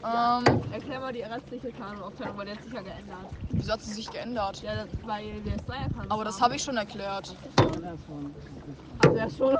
[0.03, 3.17] Ähm, Erklär mal die restliche Kanuaufteilung, weil der hat sich ja geändert.
[3.51, 4.61] wieso hat sie sich geändert?
[4.63, 6.05] Ja, weil der Zweierkanu.
[6.09, 7.35] Aber das habe ich schon erklärt.
[7.59, 7.75] Hat
[9.15, 9.57] der schon.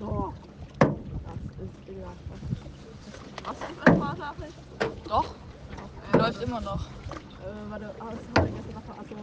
[0.00, 0.32] Oh.
[0.80, 2.16] Das ist ekelhaft.
[3.44, 4.54] Was ist das Sprachnachricht?
[5.08, 5.34] Doch?
[6.12, 6.86] Läuft immer noch.
[6.86, 8.98] Äh, warte, ah, das war gestern noch.
[8.98, 9.16] Achso.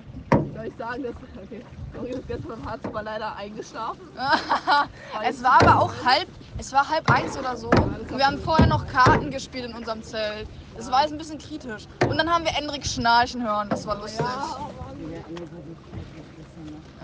[0.60, 1.13] Soll ich sagen, dass.
[1.41, 1.63] Okay.
[2.10, 4.02] Ist gestern beim Harz leider eingeschlafen.
[5.24, 7.69] Es war aber auch halb, es war halb eins oder so.
[7.69, 10.48] Und wir haben vorher noch Karten gespielt in unserem Zelt.
[10.76, 11.88] Das war jetzt ein bisschen kritisch.
[12.08, 13.69] Und dann haben wir Endrik schnarchen hören.
[13.69, 14.26] Das war lustig.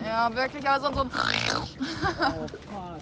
[0.04, 1.10] Ja, wirklich, aber so, so ein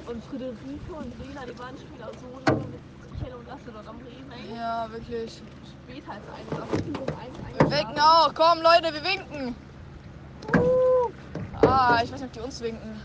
[0.07, 3.97] Und Friederike und Rena, die waren schon wieder so mit Michael und Lasse dort am
[3.97, 4.31] Reden.
[4.31, 4.55] ey.
[4.55, 5.41] Ja, wirklich.
[5.87, 8.31] Spät eins, aber die sind eins Wir winken auch.
[8.35, 9.55] Komm, Leute, wir winken.
[11.61, 13.01] Ah, ich weiß nicht, ob die uns winken.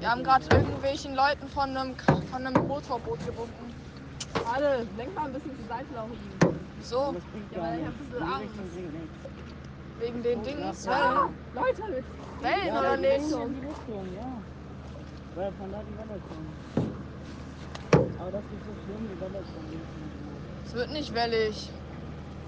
[0.00, 1.94] Wir haben gerade irgendwelchen Leuten von einem,
[2.30, 3.74] von einem Motorboot gewunken.
[4.44, 6.18] Warte, lenk mal ein bisschen zur Seite, Laurin.
[6.82, 7.14] So,
[7.54, 8.54] Ja, weil ich hab ein bisschen Angst.
[10.00, 10.84] wegen den Dings.
[10.84, 11.82] Ja, Leute,
[12.40, 13.30] Wellen oder nicht?
[13.30, 13.38] ja.
[15.34, 16.90] Weil von da die Welle kommt.
[18.20, 20.66] Aber das ist so schlimm, die Welle kommt.
[20.66, 21.70] Es wird nicht wellig.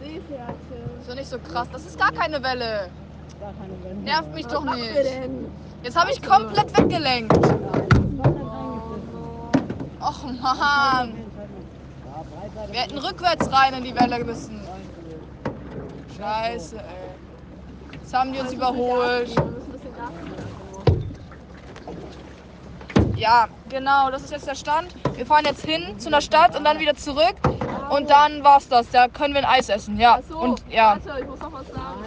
[0.01, 0.57] Seepferdchen.
[0.97, 1.69] Das ist doch nicht so krass.
[1.73, 2.89] Das ist gar keine Welle.
[3.39, 3.95] Gar keine Welle.
[3.97, 4.95] Nervt mich doch nicht.
[5.83, 7.37] Jetzt habe ich komplett weggelenkt.
[10.01, 11.15] Och man.
[12.71, 14.61] Wir hätten rückwärts rein in die Welle müssen.
[16.17, 16.83] Scheiße, ey.
[17.93, 19.31] Jetzt haben die uns überholt.
[23.17, 24.95] Ja, genau, das ist jetzt der Stand.
[25.14, 27.37] Wir fahren jetzt hin zu einer Stadt und dann wieder zurück.
[27.90, 28.88] Und dann war's das.
[28.90, 29.99] Da können wir ein Eis essen.
[29.99, 30.16] Ja.
[30.16, 30.99] Achso, Und ja.
[31.05, 32.05] warte, ich muss noch was sagen.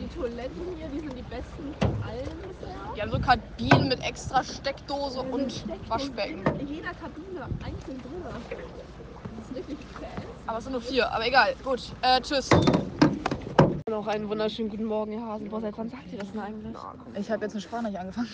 [0.00, 2.74] Die Toiletten hier, die sind die besten von allen bisher.
[2.96, 6.42] Die haben so Kabinen mit extra Steckdose und Waschbecken.
[6.58, 8.24] In jeder Kabine einzeln drin.
[8.24, 10.26] Das ist wirklich fancy.
[10.46, 11.12] Aber es sind nur vier.
[11.12, 11.54] Aber egal.
[11.62, 11.82] Gut.
[12.02, 12.48] Äh, tschüss.
[13.88, 15.60] Noch einen wunderschönen guten Morgen, Herr Hasenbohr.
[15.60, 16.76] Seit wann sagt ihr das denn eigentlich?
[17.14, 18.28] Ich habe jetzt eine Sprachnachricht angefangen.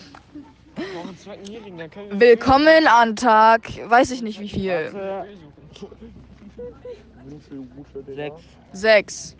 [2.11, 4.91] Willkommen an Tag, weiß ich nicht wie viel.
[8.15, 8.41] Sechs.
[8.73, 9.35] Sechs.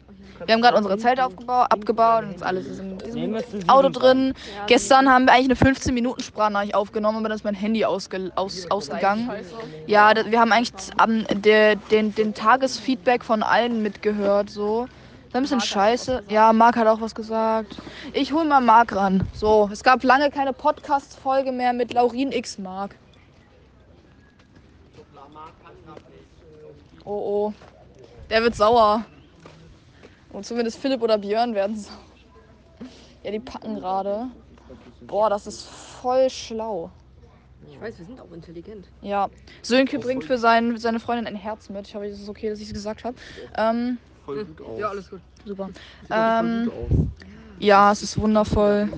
[0.46, 4.34] Wir haben gerade unsere Zelte aufgebaut, abgebaut und jetzt alles ist in diesem Auto drin.
[4.68, 8.32] Gestern haben wir eigentlich eine 15 Minuten Sprachnachricht aufgenommen, aber dann ist mein Handy ausge,
[8.36, 9.30] aus, ausgegangen.
[9.88, 10.74] Ja, wir haben eigentlich
[11.44, 14.50] der, den, den Tagesfeedback von allen mitgehört.
[14.50, 14.88] So.
[15.34, 16.24] Das ist ein bisschen scheiße.
[16.30, 17.76] Ja, Marc hat auch was gesagt.
[18.14, 19.28] Ich hol mal Marc ran.
[19.34, 22.96] So, es gab lange keine Podcast-Folge mehr mit Laurin X Marc.
[27.04, 27.54] Oh oh.
[28.30, 29.06] Der wird sauer.
[30.32, 31.98] Und zumindest Philipp oder Björn werden sauer.
[33.24, 34.28] Ja, die packen gerade.
[35.02, 36.92] Boah, das ist voll schlau.
[37.72, 38.86] Ich weiß, wir sind auch intelligent.
[39.02, 39.32] Ja.
[39.64, 41.88] Sönke bringt für sein, seine Freundin ein Herz mit.
[41.88, 43.16] Ich hoffe, es ist okay, dass ich es gesagt habe.
[43.58, 44.80] Ähm, Voll gut aus.
[44.80, 45.22] Ja, alles gut.
[45.46, 45.70] super.
[46.02, 47.08] Sieht auch voll Ähm, gut aus.
[47.60, 48.90] ja, es ist wundervoll.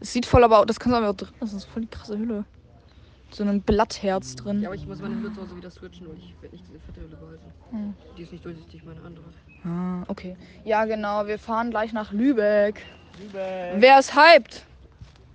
[0.00, 1.28] Es sieht voll aber auch, das kann aber auch drin.
[1.40, 2.44] Das ist voll die krasse Hülle.
[3.30, 4.60] So ein Blattherz drin.
[4.60, 6.80] Ja, aber ich muss meine Hülle zu Hause wieder switchen, weil ich werde nicht diese
[6.80, 7.44] fette Hülle behalten.
[7.70, 7.94] Hm.
[8.18, 9.24] Die ist nicht durchsichtig, meine andere.
[9.64, 10.36] Ah, okay.
[10.64, 11.26] Ja, genau.
[11.26, 12.82] Wir fahren gleich nach Lübeck.
[13.32, 14.64] Wer ist hyped?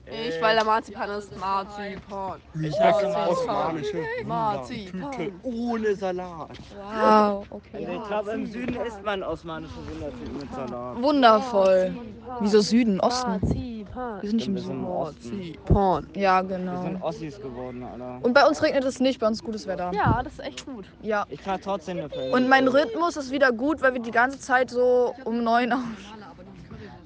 [0.09, 2.39] Ich, weil der Marzipan ist Marzipan.
[2.61, 5.31] Ich mal, osmanische Marzipan.
[5.43, 6.49] Ohne Salat.
[6.77, 7.87] Wow, okay.
[7.93, 11.01] Ich glaube, im Süden isst man osmanische Wundertüten mit Salat.
[11.01, 11.95] Wundervoll.
[12.39, 13.31] Wieso Süden, Osten?
[13.31, 14.21] Marzipan.
[14.21, 14.83] Wir sind nicht im Wir sind Süden.
[14.83, 16.07] Marzipan.
[16.15, 16.81] Ja, Wir genau.
[16.83, 18.19] sind Ossis geworden, Alter.
[18.23, 19.91] Und bei uns regnet es nicht, bei uns ist gutes Wetter.
[19.93, 20.85] Ja, das ist echt gut.
[21.01, 21.25] Ja.
[21.29, 22.31] Ich trage trotzdem eine.
[22.31, 25.79] Und mein Rhythmus ist wieder gut, weil wir die ganze Zeit so um neun auf.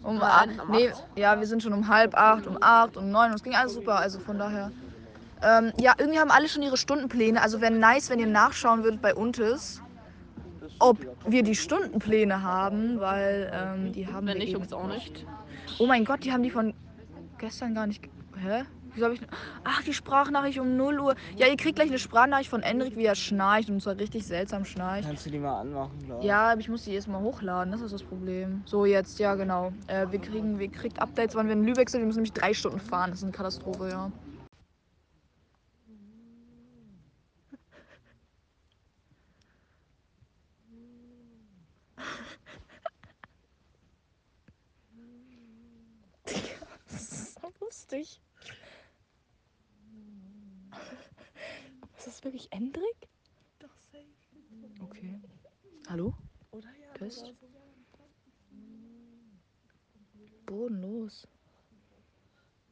[0.04, 0.50] Um acht.
[0.70, 3.30] Nee, ja, wir sind schon um halb acht, um acht, um neun.
[3.30, 3.98] Und es ging alles super.
[3.98, 4.72] Also von daher.
[5.44, 7.42] Ähm, ja, irgendwie haben alle schon ihre Stundenpläne.
[7.42, 9.82] Also wäre nice, wenn ihr nachschauen würdet bei Untes,
[10.80, 15.26] ob wir die Stundenpläne haben, weil ähm, die haben Wenn wir nicht, eben auch nicht.
[15.80, 16.74] Oh mein Gott, die haben die von
[17.38, 18.04] gestern gar nicht.
[18.38, 18.64] Hä?
[18.94, 19.22] Wieso habe ich.
[19.64, 21.16] Ach, die Sprachnachricht um 0 Uhr.
[21.38, 24.66] Ja, ihr kriegt gleich eine Sprachnachricht von Endrik, wie er schnarcht und zwar richtig seltsam
[24.66, 25.08] schnarcht.
[25.08, 27.94] Kannst du die mal anmachen, glaube Ja, aber ich muss die erstmal hochladen, das ist
[27.94, 28.64] das Problem.
[28.66, 29.72] So, jetzt, ja, genau.
[29.88, 32.02] Äh, wir kriegen, wir kriegt Updates, wann wir in Lübeck sind.
[32.02, 33.12] Wir müssen nämlich drei Stunden fahren.
[33.12, 34.12] Das ist eine Katastrophe, ja.
[46.90, 48.22] Das ist so lustig.
[52.02, 53.08] Ist das wirklich Endrik?
[54.80, 55.22] Okay.
[55.88, 56.16] Hallo?
[56.96, 57.32] Test.
[60.48, 61.28] Bodenlos.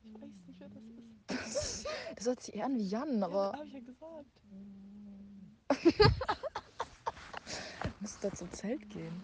[0.04, 0.82] Ich weiß nicht, wer das
[1.46, 1.86] ist.
[2.16, 4.42] Das hört sich eher an wie Jan, aber Hab ich ja gesagt.
[8.00, 9.24] muss da zum Zelt gehen.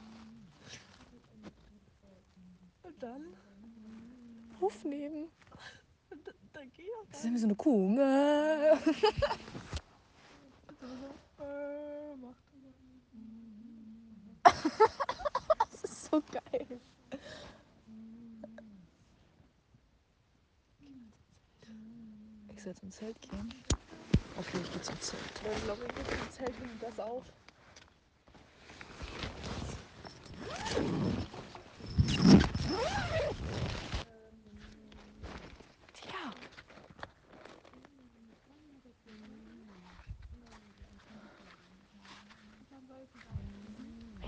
[2.83, 3.33] Und dann?
[4.61, 5.31] Aufnehmen.
[6.23, 7.97] Da, da geh doch Das ist irgendwie so eine Kuh.
[15.71, 16.79] Das ist so geil.
[22.55, 23.53] Ich soll zum Zelt gehen.
[24.37, 25.21] Okay, ich gehe zum Zelt.
[25.43, 27.23] Wenn Lobby geht im Zelt nimmt das auf.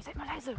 [0.08, 0.56] Seid mal leise.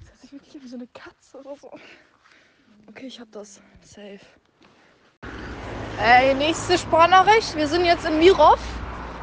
[0.00, 1.70] Das hört sich wirklich wie so eine Katze oder so.
[2.88, 3.60] Okay, ich hab das.
[3.82, 4.18] Safe.
[6.02, 7.54] Ey, nächste Spornachricht.
[7.54, 8.58] Wir sind jetzt in Mirov.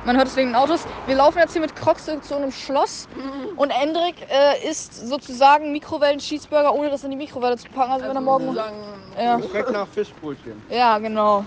[0.06, 0.86] Man hört es wegen den Autos.
[1.08, 3.08] Wir laufen jetzt hier mit Crocs zu einem Schloss.
[3.56, 7.92] Und Endrik äh, isst sozusagen Mikrowellen-Cheeseburger, ohne das in die Mikrowelle zu packen.
[7.94, 8.56] Also, wenn er morgen.
[8.56, 9.38] Ja.
[9.38, 10.62] Das schmeckt nach Fischbrötchen.
[10.70, 11.46] ja, genau.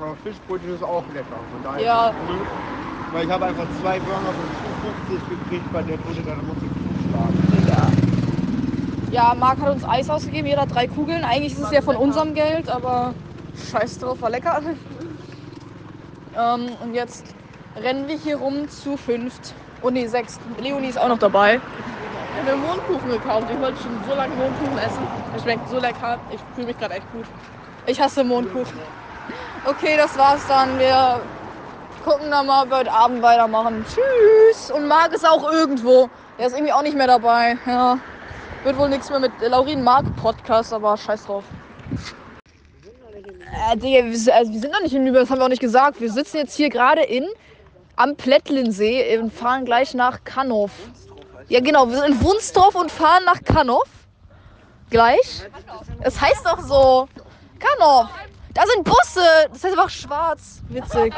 [0.00, 1.26] Aber Fischbrötchen ist auch lecker.
[1.52, 2.14] Von daher Ja.
[3.12, 6.70] Weil ich habe einfach zwei Burger für 2,50 gekriegt bei der Bude, da muss ich
[7.02, 7.50] zuschlagen.
[9.10, 11.24] Ja, Marc hat uns Eis ausgegeben, jeder drei Kugeln.
[11.24, 13.12] Eigentlich ist es ja von unserem Geld, aber
[13.72, 14.60] scheiß drauf, war lecker.
[16.38, 17.34] ähm, und jetzt
[17.76, 19.54] rennen wir hier rum zu fünft.
[19.82, 20.38] Oh nee, sechs.
[20.58, 21.60] Leonie ist auch noch dabei.
[22.32, 23.46] Ich habe mir Mondkuchen gekauft.
[23.52, 25.06] Ich wollte schon so lange Mondkuchen essen.
[25.34, 26.18] Er schmeckt so lecker.
[26.32, 27.24] Ich fühle mich gerade echt gut.
[27.86, 28.78] Ich hasse Mondkuchen.
[29.64, 30.78] Okay, das war's dann.
[30.78, 31.20] Wir
[32.04, 33.84] gucken dann mal, ob wir heute Abend weitermachen.
[33.86, 34.70] Tschüss.
[34.70, 36.08] Und Marc ist auch irgendwo.
[36.38, 37.58] Der ist irgendwie auch nicht mehr dabei.
[37.66, 37.98] Ja.
[38.62, 41.44] Wird wohl nichts mehr mit Laurin Marc Podcast, aber scheiß drauf.
[43.72, 45.60] Äh, Digga, wir, also wir sind noch nicht in Lübeck, das haben wir auch nicht
[45.60, 46.00] gesagt.
[46.00, 47.26] Wir sitzen jetzt hier gerade in
[48.00, 50.70] am Plättlinsee und fahren gleich nach Kanov.
[51.48, 53.86] Ja, genau, wir sind in Wunstorf und fahren nach Kanov.
[54.88, 55.42] Gleich.
[56.00, 57.08] Es heißt doch so.
[57.58, 58.08] Kanov.
[58.54, 59.20] Da sind Busse.
[59.52, 60.62] Das heißt einfach schwarz.
[60.68, 61.12] Witzig.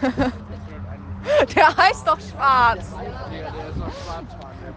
[1.56, 2.84] Der heißt doch schwarz.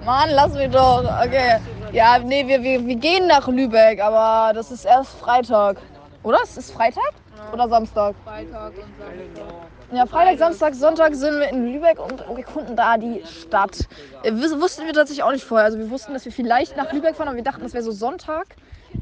[0.06, 1.04] Mann, lass mich doch.
[1.24, 1.60] Okay.
[1.92, 5.78] Ja, nee, wir, wir, wir gehen nach Lübeck, aber das ist erst Freitag.
[6.24, 6.40] Oder?
[6.44, 7.14] Es ist Freitag?
[7.54, 8.16] Oder Samstag?
[8.24, 9.56] Freitag und Samstag.
[9.94, 13.88] Ja, Freitag, Samstag, Sonntag sind wir in Lübeck und wir gucken da die Stadt.
[14.24, 15.66] Äh, wus- wussten wir tatsächlich auch nicht vorher.
[15.66, 17.92] Also wir wussten, dass wir vielleicht nach Lübeck fahren, aber wir dachten, das wäre so
[17.92, 18.48] Sonntag.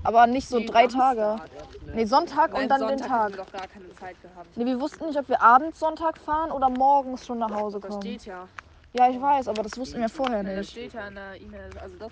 [0.04, 1.38] Aber nicht so drei Tage.
[1.93, 3.32] Nee, Sonntag und dann den Tag.
[3.32, 4.48] wir gar keine Zeit gehabt.
[4.56, 7.89] Nee, wir wussten nicht, ob wir abends Sonntag fahren oder morgens schon nach Hause Das
[7.89, 8.02] kommen.
[8.02, 8.48] steht ja.
[8.98, 10.72] Ja, ich weiß, aber das wussten wir vorher Das nicht.
[10.72, 11.70] steht ja in der E-Mail.
[11.82, 12.10] Also das,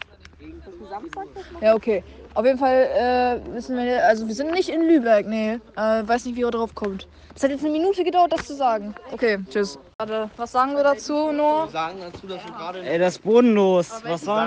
[0.66, 1.44] das ist Samstag das?
[1.62, 2.04] Ja, okay.
[2.34, 5.54] Auf jeden Fall äh, wissen wir, also wir sind nicht in Lübeck, nee.
[5.78, 7.08] Äh, weiß nicht, wie er drauf kommt.
[7.36, 8.94] Es hat jetzt eine Minute gedauert, das zu sagen.
[9.14, 9.80] Okay, tschüss.
[9.98, 11.68] Warte, was sagen wir dazu, Noah?
[11.68, 13.90] Wir sagen dazu, dass wir gerade Ey, das ist bodenlos.
[13.90, 14.06] Was denn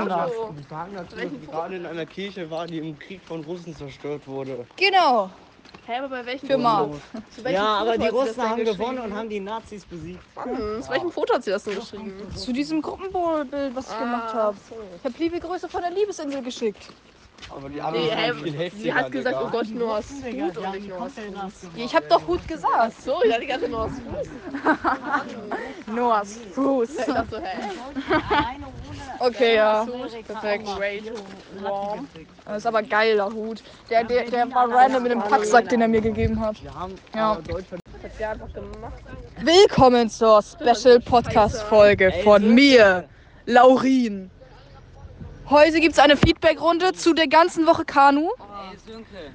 [0.08, 0.30] das?
[0.30, 3.74] wir sagen dazu, dass wir gerade in einer Kirche waren, die im Krieg von Russen
[3.74, 4.66] zerstört wurde.
[4.76, 5.30] Genau,
[5.86, 9.38] Hä, aber bei welchem für welchem Ja, aber die Russen haben gewonnen und haben die
[9.40, 10.20] Nazis besiegt.
[10.42, 12.12] Hm, Zu welchem Foto hat sie das denn geschrieben?
[12.34, 14.56] Zu diesem Gruppenbild, was ich gemacht habe.
[14.98, 16.88] Ich habe liebe Grüße von der Liebesinsel geschickt.
[17.54, 18.82] Aber die anderen Nee, hä, viel heftiger.
[18.82, 19.46] sie hat gesagt, Digga.
[19.46, 21.12] oh Gott, Noahs Hut und nicht Fuß.
[21.76, 23.00] Ich habe doch gut gesagt.
[23.02, 24.28] So, ich dachte gerade Noahs Fuß.
[25.94, 26.90] Noahs Fuß.
[26.98, 27.68] Ich dachte so, hä?
[29.18, 29.86] Okay, ja.
[30.26, 30.68] Perfekt.
[32.44, 33.62] Das ist aber geiler Hut.
[33.90, 36.62] Der, der, der war random mit dem Packsack, den er mir gegeben hat.
[36.62, 37.38] Wir haben Ja.
[39.40, 43.08] Willkommen zur Special Podcast Folge von mir,
[43.46, 44.30] Laurin.
[45.48, 48.30] Heute gibt es eine Feedback-Runde zu der ganzen Woche Kanu.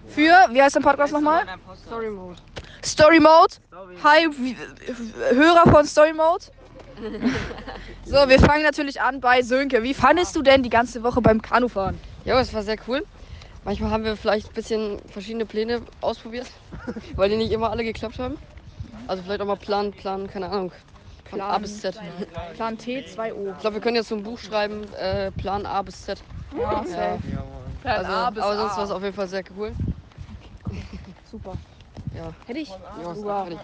[0.08, 1.44] Für, wie heißt der Podcast nochmal?
[1.88, 2.38] Story Mode.
[2.84, 3.56] Story Mode.
[4.04, 4.28] Hi,
[5.34, 6.46] Hörer von Story Mode.
[8.06, 9.84] So, wir fangen natürlich an bei Sönke.
[9.84, 12.00] Wie fandest du denn die ganze Woche beim Kanufahren?
[12.26, 13.06] Ja, es war sehr cool.
[13.64, 16.48] Manchmal haben wir vielleicht ein bisschen verschiedene Pläne ausprobiert,
[17.16, 18.38] weil die nicht immer alle geklappt haben.
[19.08, 20.72] Also vielleicht auch mal Plan, Plan, keine Ahnung.
[21.30, 21.62] Von A Plan.
[21.62, 21.96] bis Z.
[22.54, 23.52] Plan T, 2O.
[23.56, 26.22] Ich glaube, wir können jetzt so ein Buch schreiben, äh, Plan A bis Z.
[26.70, 27.18] Ja, Ja.
[27.82, 28.78] Plan Also, A bis aber sonst A.
[28.78, 29.72] war es auf jeden Fall sehr cool.
[31.30, 31.58] super.
[32.16, 32.34] Ja.
[32.46, 32.70] Hätte ich.
[33.02, 33.46] Ja, Super.
[33.46, 33.60] fertig.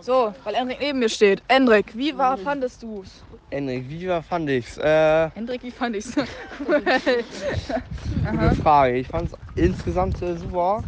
[0.00, 1.42] So, weil Endrik neben mir steht.
[1.48, 3.24] Endrik, wie war, fandest du's?
[3.50, 4.76] Enrik, wie war, fand ich's?
[4.78, 6.14] Äh, Endrik, wie fand ich's?
[6.64, 8.98] gute Frage.
[8.98, 10.84] Ich fand's insgesamt äh, super.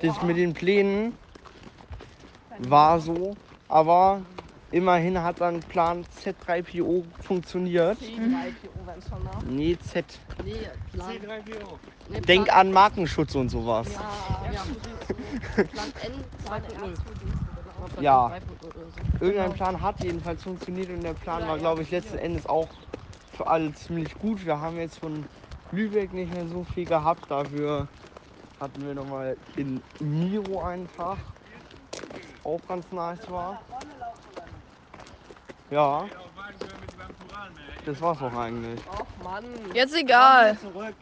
[0.00, 1.14] Das mit den Plänen
[2.58, 3.36] war so,
[3.68, 4.24] aber
[4.70, 7.98] immerhin hat dann Plan Z3PO funktioniert.
[9.46, 10.04] Nee, Z.
[10.44, 10.54] Nee,
[10.92, 11.14] Plan,
[12.08, 13.88] nee, Denk Plan, an Markenschutz und sowas.
[14.52, 14.64] Ja,
[15.54, 18.02] Plan N 2.0.
[18.02, 18.26] Ja.
[18.26, 18.74] 3.0 oder
[19.18, 19.24] so.
[19.24, 22.68] Irgendein Plan hat jedenfalls funktioniert und der Plan war, glaube ich, letzten Endes auch
[23.32, 24.44] für alle ziemlich gut.
[24.44, 25.24] Wir haben jetzt von
[25.72, 27.30] Lübeck nicht mehr so viel gehabt.
[27.30, 27.88] Dafür
[28.60, 31.18] hatten wir nochmal in Miro einen Tag.
[32.44, 33.60] Auch ganz nice war.
[35.70, 36.06] Ja.
[37.84, 38.80] Das war's auch eigentlich.
[39.22, 39.44] Mann.
[39.74, 40.56] Jetzt egal.
[40.58, 40.94] Zurück.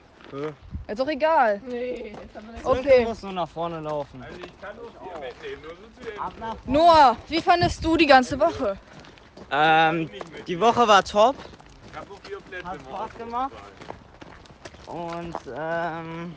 [0.89, 1.63] Jetzt auch egal.
[1.67, 2.65] Nee, jetzt haben wir nicht.
[2.65, 3.03] Okay.
[3.03, 4.25] Du musst nur nach vorne laufen.
[6.19, 8.77] Ab nach Noah, wie fandest du die ganze Woche?
[9.51, 10.11] Ähm,
[10.47, 11.37] die Woche war top.
[12.65, 13.53] Hat Spaß gemacht.
[14.87, 16.37] Und ähm,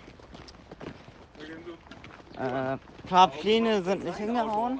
[2.38, 4.80] äh, ein paar Pläne sind nicht hingehauen.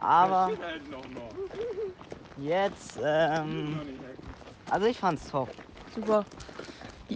[0.00, 0.50] Aber
[2.38, 3.78] jetzt ähm,
[4.70, 5.48] Also ich fand's top.
[5.94, 6.24] Super.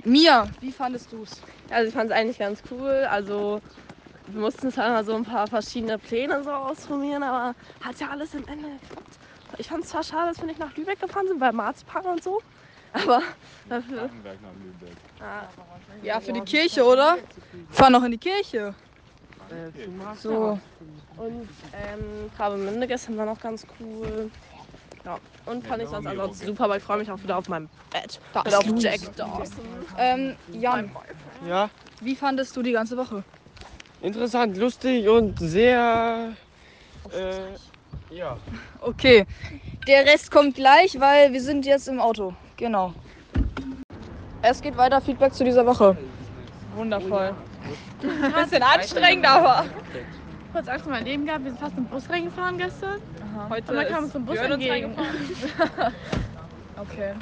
[0.04, 1.40] Mia, wie fandest du's?
[1.70, 3.06] Also ich fand es eigentlich ganz cool.
[3.10, 3.60] Also
[4.28, 8.34] wir mussten zwar mal so ein paar verschiedene Pläne so ausprobieren, aber hat ja alles
[8.34, 9.18] im Ende geklappt.
[9.56, 12.22] Ich fand es zwar schade, dass wir nicht nach Lübeck gefahren sind, bei Marzipan und
[12.22, 12.40] so.
[12.92, 13.22] Aber
[13.68, 14.10] dafür.
[15.20, 15.42] Ah,
[16.02, 17.18] Ja, für die Kirche, oder?
[17.70, 18.74] Fahr noch in die Kirche.
[20.20, 20.58] So.
[21.16, 24.30] Und ähm, Travemünde gestern war noch ganz cool.
[25.08, 27.70] Ja, und fand ich sonst ansonsten super, aber ich freue mich auch wieder auf mein
[27.90, 28.20] Bett.
[28.34, 29.64] Das und auf Jack Dawson.
[29.96, 30.92] Ähm, Jan,
[31.48, 33.24] Ja, wie fandest du die ganze Woche?
[34.02, 36.36] interessant, lustig und sehr.
[37.10, 38.36] Äh, ja.
[38.80, 39.24] Okay.
[39.86, 42.34] Der Rest kommt gleich, weil wir sind jetzt im Auto.
[42.58, 42.92] Genau.
[44.42, 45.00] Es geht weiter.
[45.00, 45.96] Feedback zu dieser Woche.
[46.74, 47.34] Wundervoll.
[48.00, 49.64] Bisschen anstrengend, aber.
[50.52, 51.44] Kurz Angst um mein Leben gehabt.
[51.44, 53.00] Wir sind fast im Bus reingefahren gestern.
[53.50, 54.94] Heute Und dann kam uns ein Bus Björn uns entgegen.
[56.80, 57.12] Okay.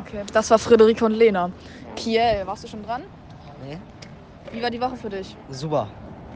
[0.00, 0.22] Okay.
[0.32, 1.48] Das war Friederike und Lena.
[1.94, 3.02] Kiel, warst du schon dran?
[3.64, 3.78] Nee.
[4.50, 5.36] Wie war die Woche für dich?
[5.50, 5.86] Super.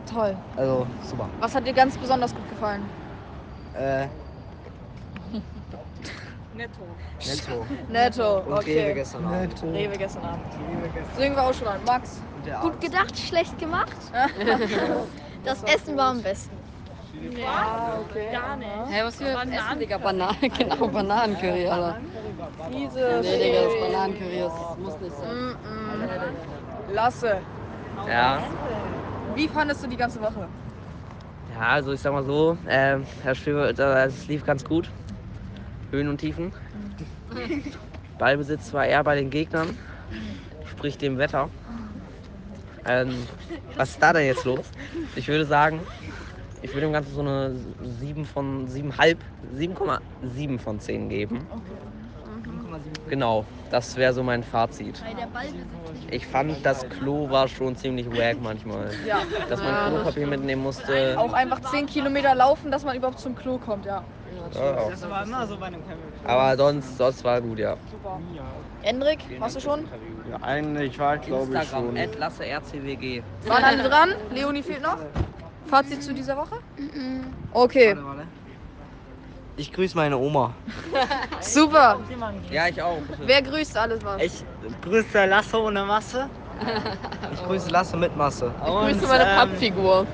[0.08, 0.36] Toll.
[0.56, 1.28] Also super.
[1.40, 2.84] Was hat dir ganz besonders gut gefallen?
[3.74, 4.06] Äh,
[6.54, 6.86] Netto.
[7.26, 7.66] netto.
[7.88, 8.38] Netto.
[8.46, 8.80] Und Okay.
[8.84, 9.60] Rewe gestern Abend.
[9.64, 10.44] Rewe gestern Abend.
[11.16, 11.80] Singen wir auch schon an.
[11.84, 12.20] Max.
[12.62, 13.96] Gut gedacht, schlecht gemacht.
[15.44, 16.56] Das Essen war am besten.
[17.36, 18.28] Ja, okay.
[18.32, 18.68] Gar nicht.
[18.90, 19.98] Hä, was für ein Essen, Digga?
[19.98, 21.96] Bananen, genau, Bananencurry, Alter.
[22.70, 23.20] Diese.
[23.22, 25.56] Nee, Digga, das Bananencurry, das muss nicht sein.
[26.92, 27.38] Lasse.
[28.08, 28.42] Ja,
[29.34, 30.48] Wie fandest du die ganze Woche?
[31.54, 34.90] ja, also ich sag mal so, ähm, das Spiel, äh, es lief ganz gut.
[35.90, 36.52] Höhen und Tiefen.
[38.18, 39.76] Ballbesitz war eher bei den Gegnern,
[40.66, 41.50] sprich dem Wetter.
[42.88, 43.26] Ähm,
[43.76, 44.70] was ist da denn jetzt los?
[45.16, 45.80] Ich würde sagen,
[46.62, 47.54] ich würde dem Ganzen so eine
[48.00, 49.18] 7 von 7,5,
[49.54, 51.46] 7,7 von 10 geben.
[53.08, 55.02] Genau, das wäre so mein Fazit.
[56.10, 58.90] Ich fand, das Klo war schon ziemlich wack manchmal.
[59.06, 59.20] Ja.
[59.48, 61.18] Dass man Klopapier mitnehmen musste.
[61.18, 64.02] Auch einfach 10 Kilometer laufen, dass man überhaupt zum Klo kommt, ja.
[64.54, 66.04] Ja, Das war immer so bei einem Camping.
[66.24, 67.76] Aber sonst, sonst war gut, ja.
[67.90, 68.20] Super.
[68.82, 69.86] Endrik, warst du schon?
[70.30, 71.98] Ja, eigentlich war ich glaube ich Instagram, schon.
[71.98, 73.22] at Lasse RCWG.
[73.46, 74.10] Waren alle dran?
[74.30, 74.98] Leonie fehlt noch?
[75.66, 76.56] Fazit zu dieser Woche?
[77.52, 78.22] Okay, Warte, warte.
[79.56, 80.54] Ich grüße meine Oma.
[81.40, 81.98] super.
[82.50, 82.98] Ja, ich auch.
[83.26, 84.22] Wer grüßt alles was?
[84.22, 84.44] Ich
[84.82, 86.28] grüße Lasse ohne Masse.
[87.32, 88.52] Ich grüße Lasse mit Masse.
[88.60, 90.06] Ich grüße meine ähm, Pappfigur.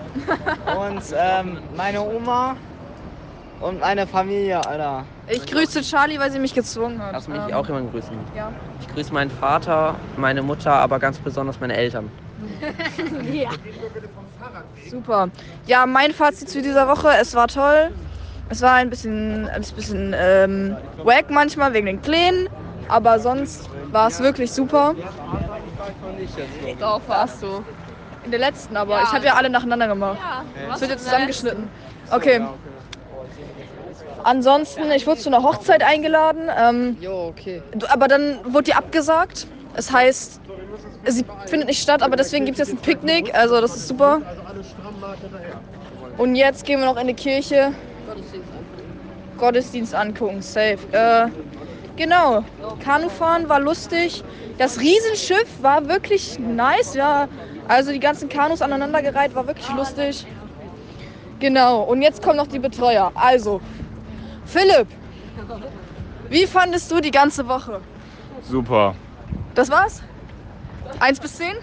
[0.79, 2.57] Und ähm, meine Oma
[3.61, 5.05] und meine Familie, Alter.
[5.27, 7.13] Ich grüße Charlie, weil sie mich gezwungen hat.
[7.13, 8.17] Lass mich Ähm, auch jemanden grüßen.
[8.37, 8.53] Ja.
[8.81, 12.11] Ich grüße meinen Vater, meine Mutter, aber ganz besonders meine Eltern.
[14.91, 15.29] Super.
[15.67, 17.91] Ja, mein Fazit zu dieser Woche, es war toll.
[18.51, 22.49] Es war ein bisschen, ein bisschen ähm, wack manchmal wegen den Plänen,
[22.89, 24.95] aber sonst war es wirklich super.
[26.79, 27.65] Doch, warst du.
[28.25, 30.19] In der letzten aber, ich habe ja alle nacheinander gemacht.
[30.75, 31.69] Es wird jetzt zusammengeschnitten.
[32.11, 32.41] Okay.
[34.25, 37.63] Ansonsten, ich wurde zu einer Hochzeit eingeladen, ähm, Jo, okay.
[37.89, 39.47] aber dann wurde die abgesagt.
[39.77, 40.41] Es heißt,
[41.05, 44.23] sie findet nicht statt, aber deswegen gibt es jetzt ein Picknick, also das ist super.
[46.17, 47.73] Und jetzt gehen wir noch in die Kirche.
[49.37, 50.79] Gottesdienst angucken, safe.
[50.93, 51.27] Äh,
[51.97, 52.45] genau,
[52.83, 54.25] Kanufahren war lustig.
[54.57, 57.29] Das Riesenschiff war wirklich nice, ja.
[57.69, 60.25] Also die ganzen Kanus aneinandergereiht war wirklich lustig.
[61.41, 63.11] Genau, und jetzt kommen noch die Betreuer.
[63.15, 63.61] Also,
[64.55, 64.87] Philipp,
[66.29, 67.81] wie fandest du die ganze Woche?
[68.43, 68.95] Super.
[69.57, 70.01] Das war's?
[71.01, 71.57] Eins bis zehn?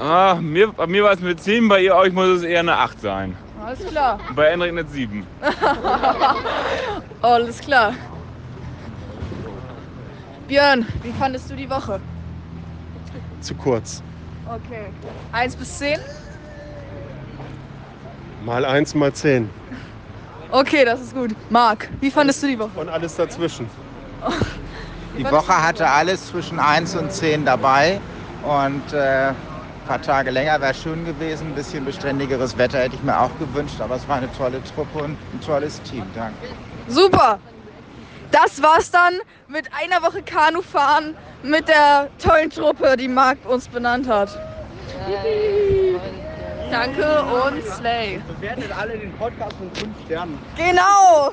[0.00, 2.78] Ah, mir, bei mir war es mit 10, bei ihr euch muss es eher eine
[2.78, 3.36] 8 sein.
[3.62, 4.18] Alles klar.
[4.34, 5.26] Bei Enrik eine 7.
[7.20, 7.92] Alles klar.
[10.48, 12.00] Björn, wie fandest du die Woche?
[13.42, 14.02] Zu kurz.
[14.46, 14.86] Okay.
[15.32, 16.00] Eins bis zehn?
[18.42, 19.50] Mal eins, mal zehn.
[20.52, 21.30] Okay, das ist gut.
[21.48, 22.78] Marc, wie fandest du die Woche?
[22.78, 23.66] Und alles dazwischen.
[25.16, 27.98] Die Woche hatte alles zwischen 1 und 10 dabei
[28.42, 29.34] und äh, ein
[29.86, 31.48] paar Tage länger wäre schön gewesen.
[31.48, 34.98] Ein bisschen beständigeres Wetter hätte ich mir auch gewünscht, aber es war eine tolle Truppe
[35.04, 36.04] und ein tolles Team.
[36.14, 36.36] Danke.
[36.86, 37.38] Super.
[38.30, 39.14] Das war's dann
[39.48, 44.28] mit einer Woche Kanufahren mit der tollen Truppe, die Marc uns benannt hat.
[46.72, 48.18] Danke und Slay.
[48.26, 50.38] Bewertet alle den Podcast mit 5 Sternen.
[50.56, 51.32] Genau.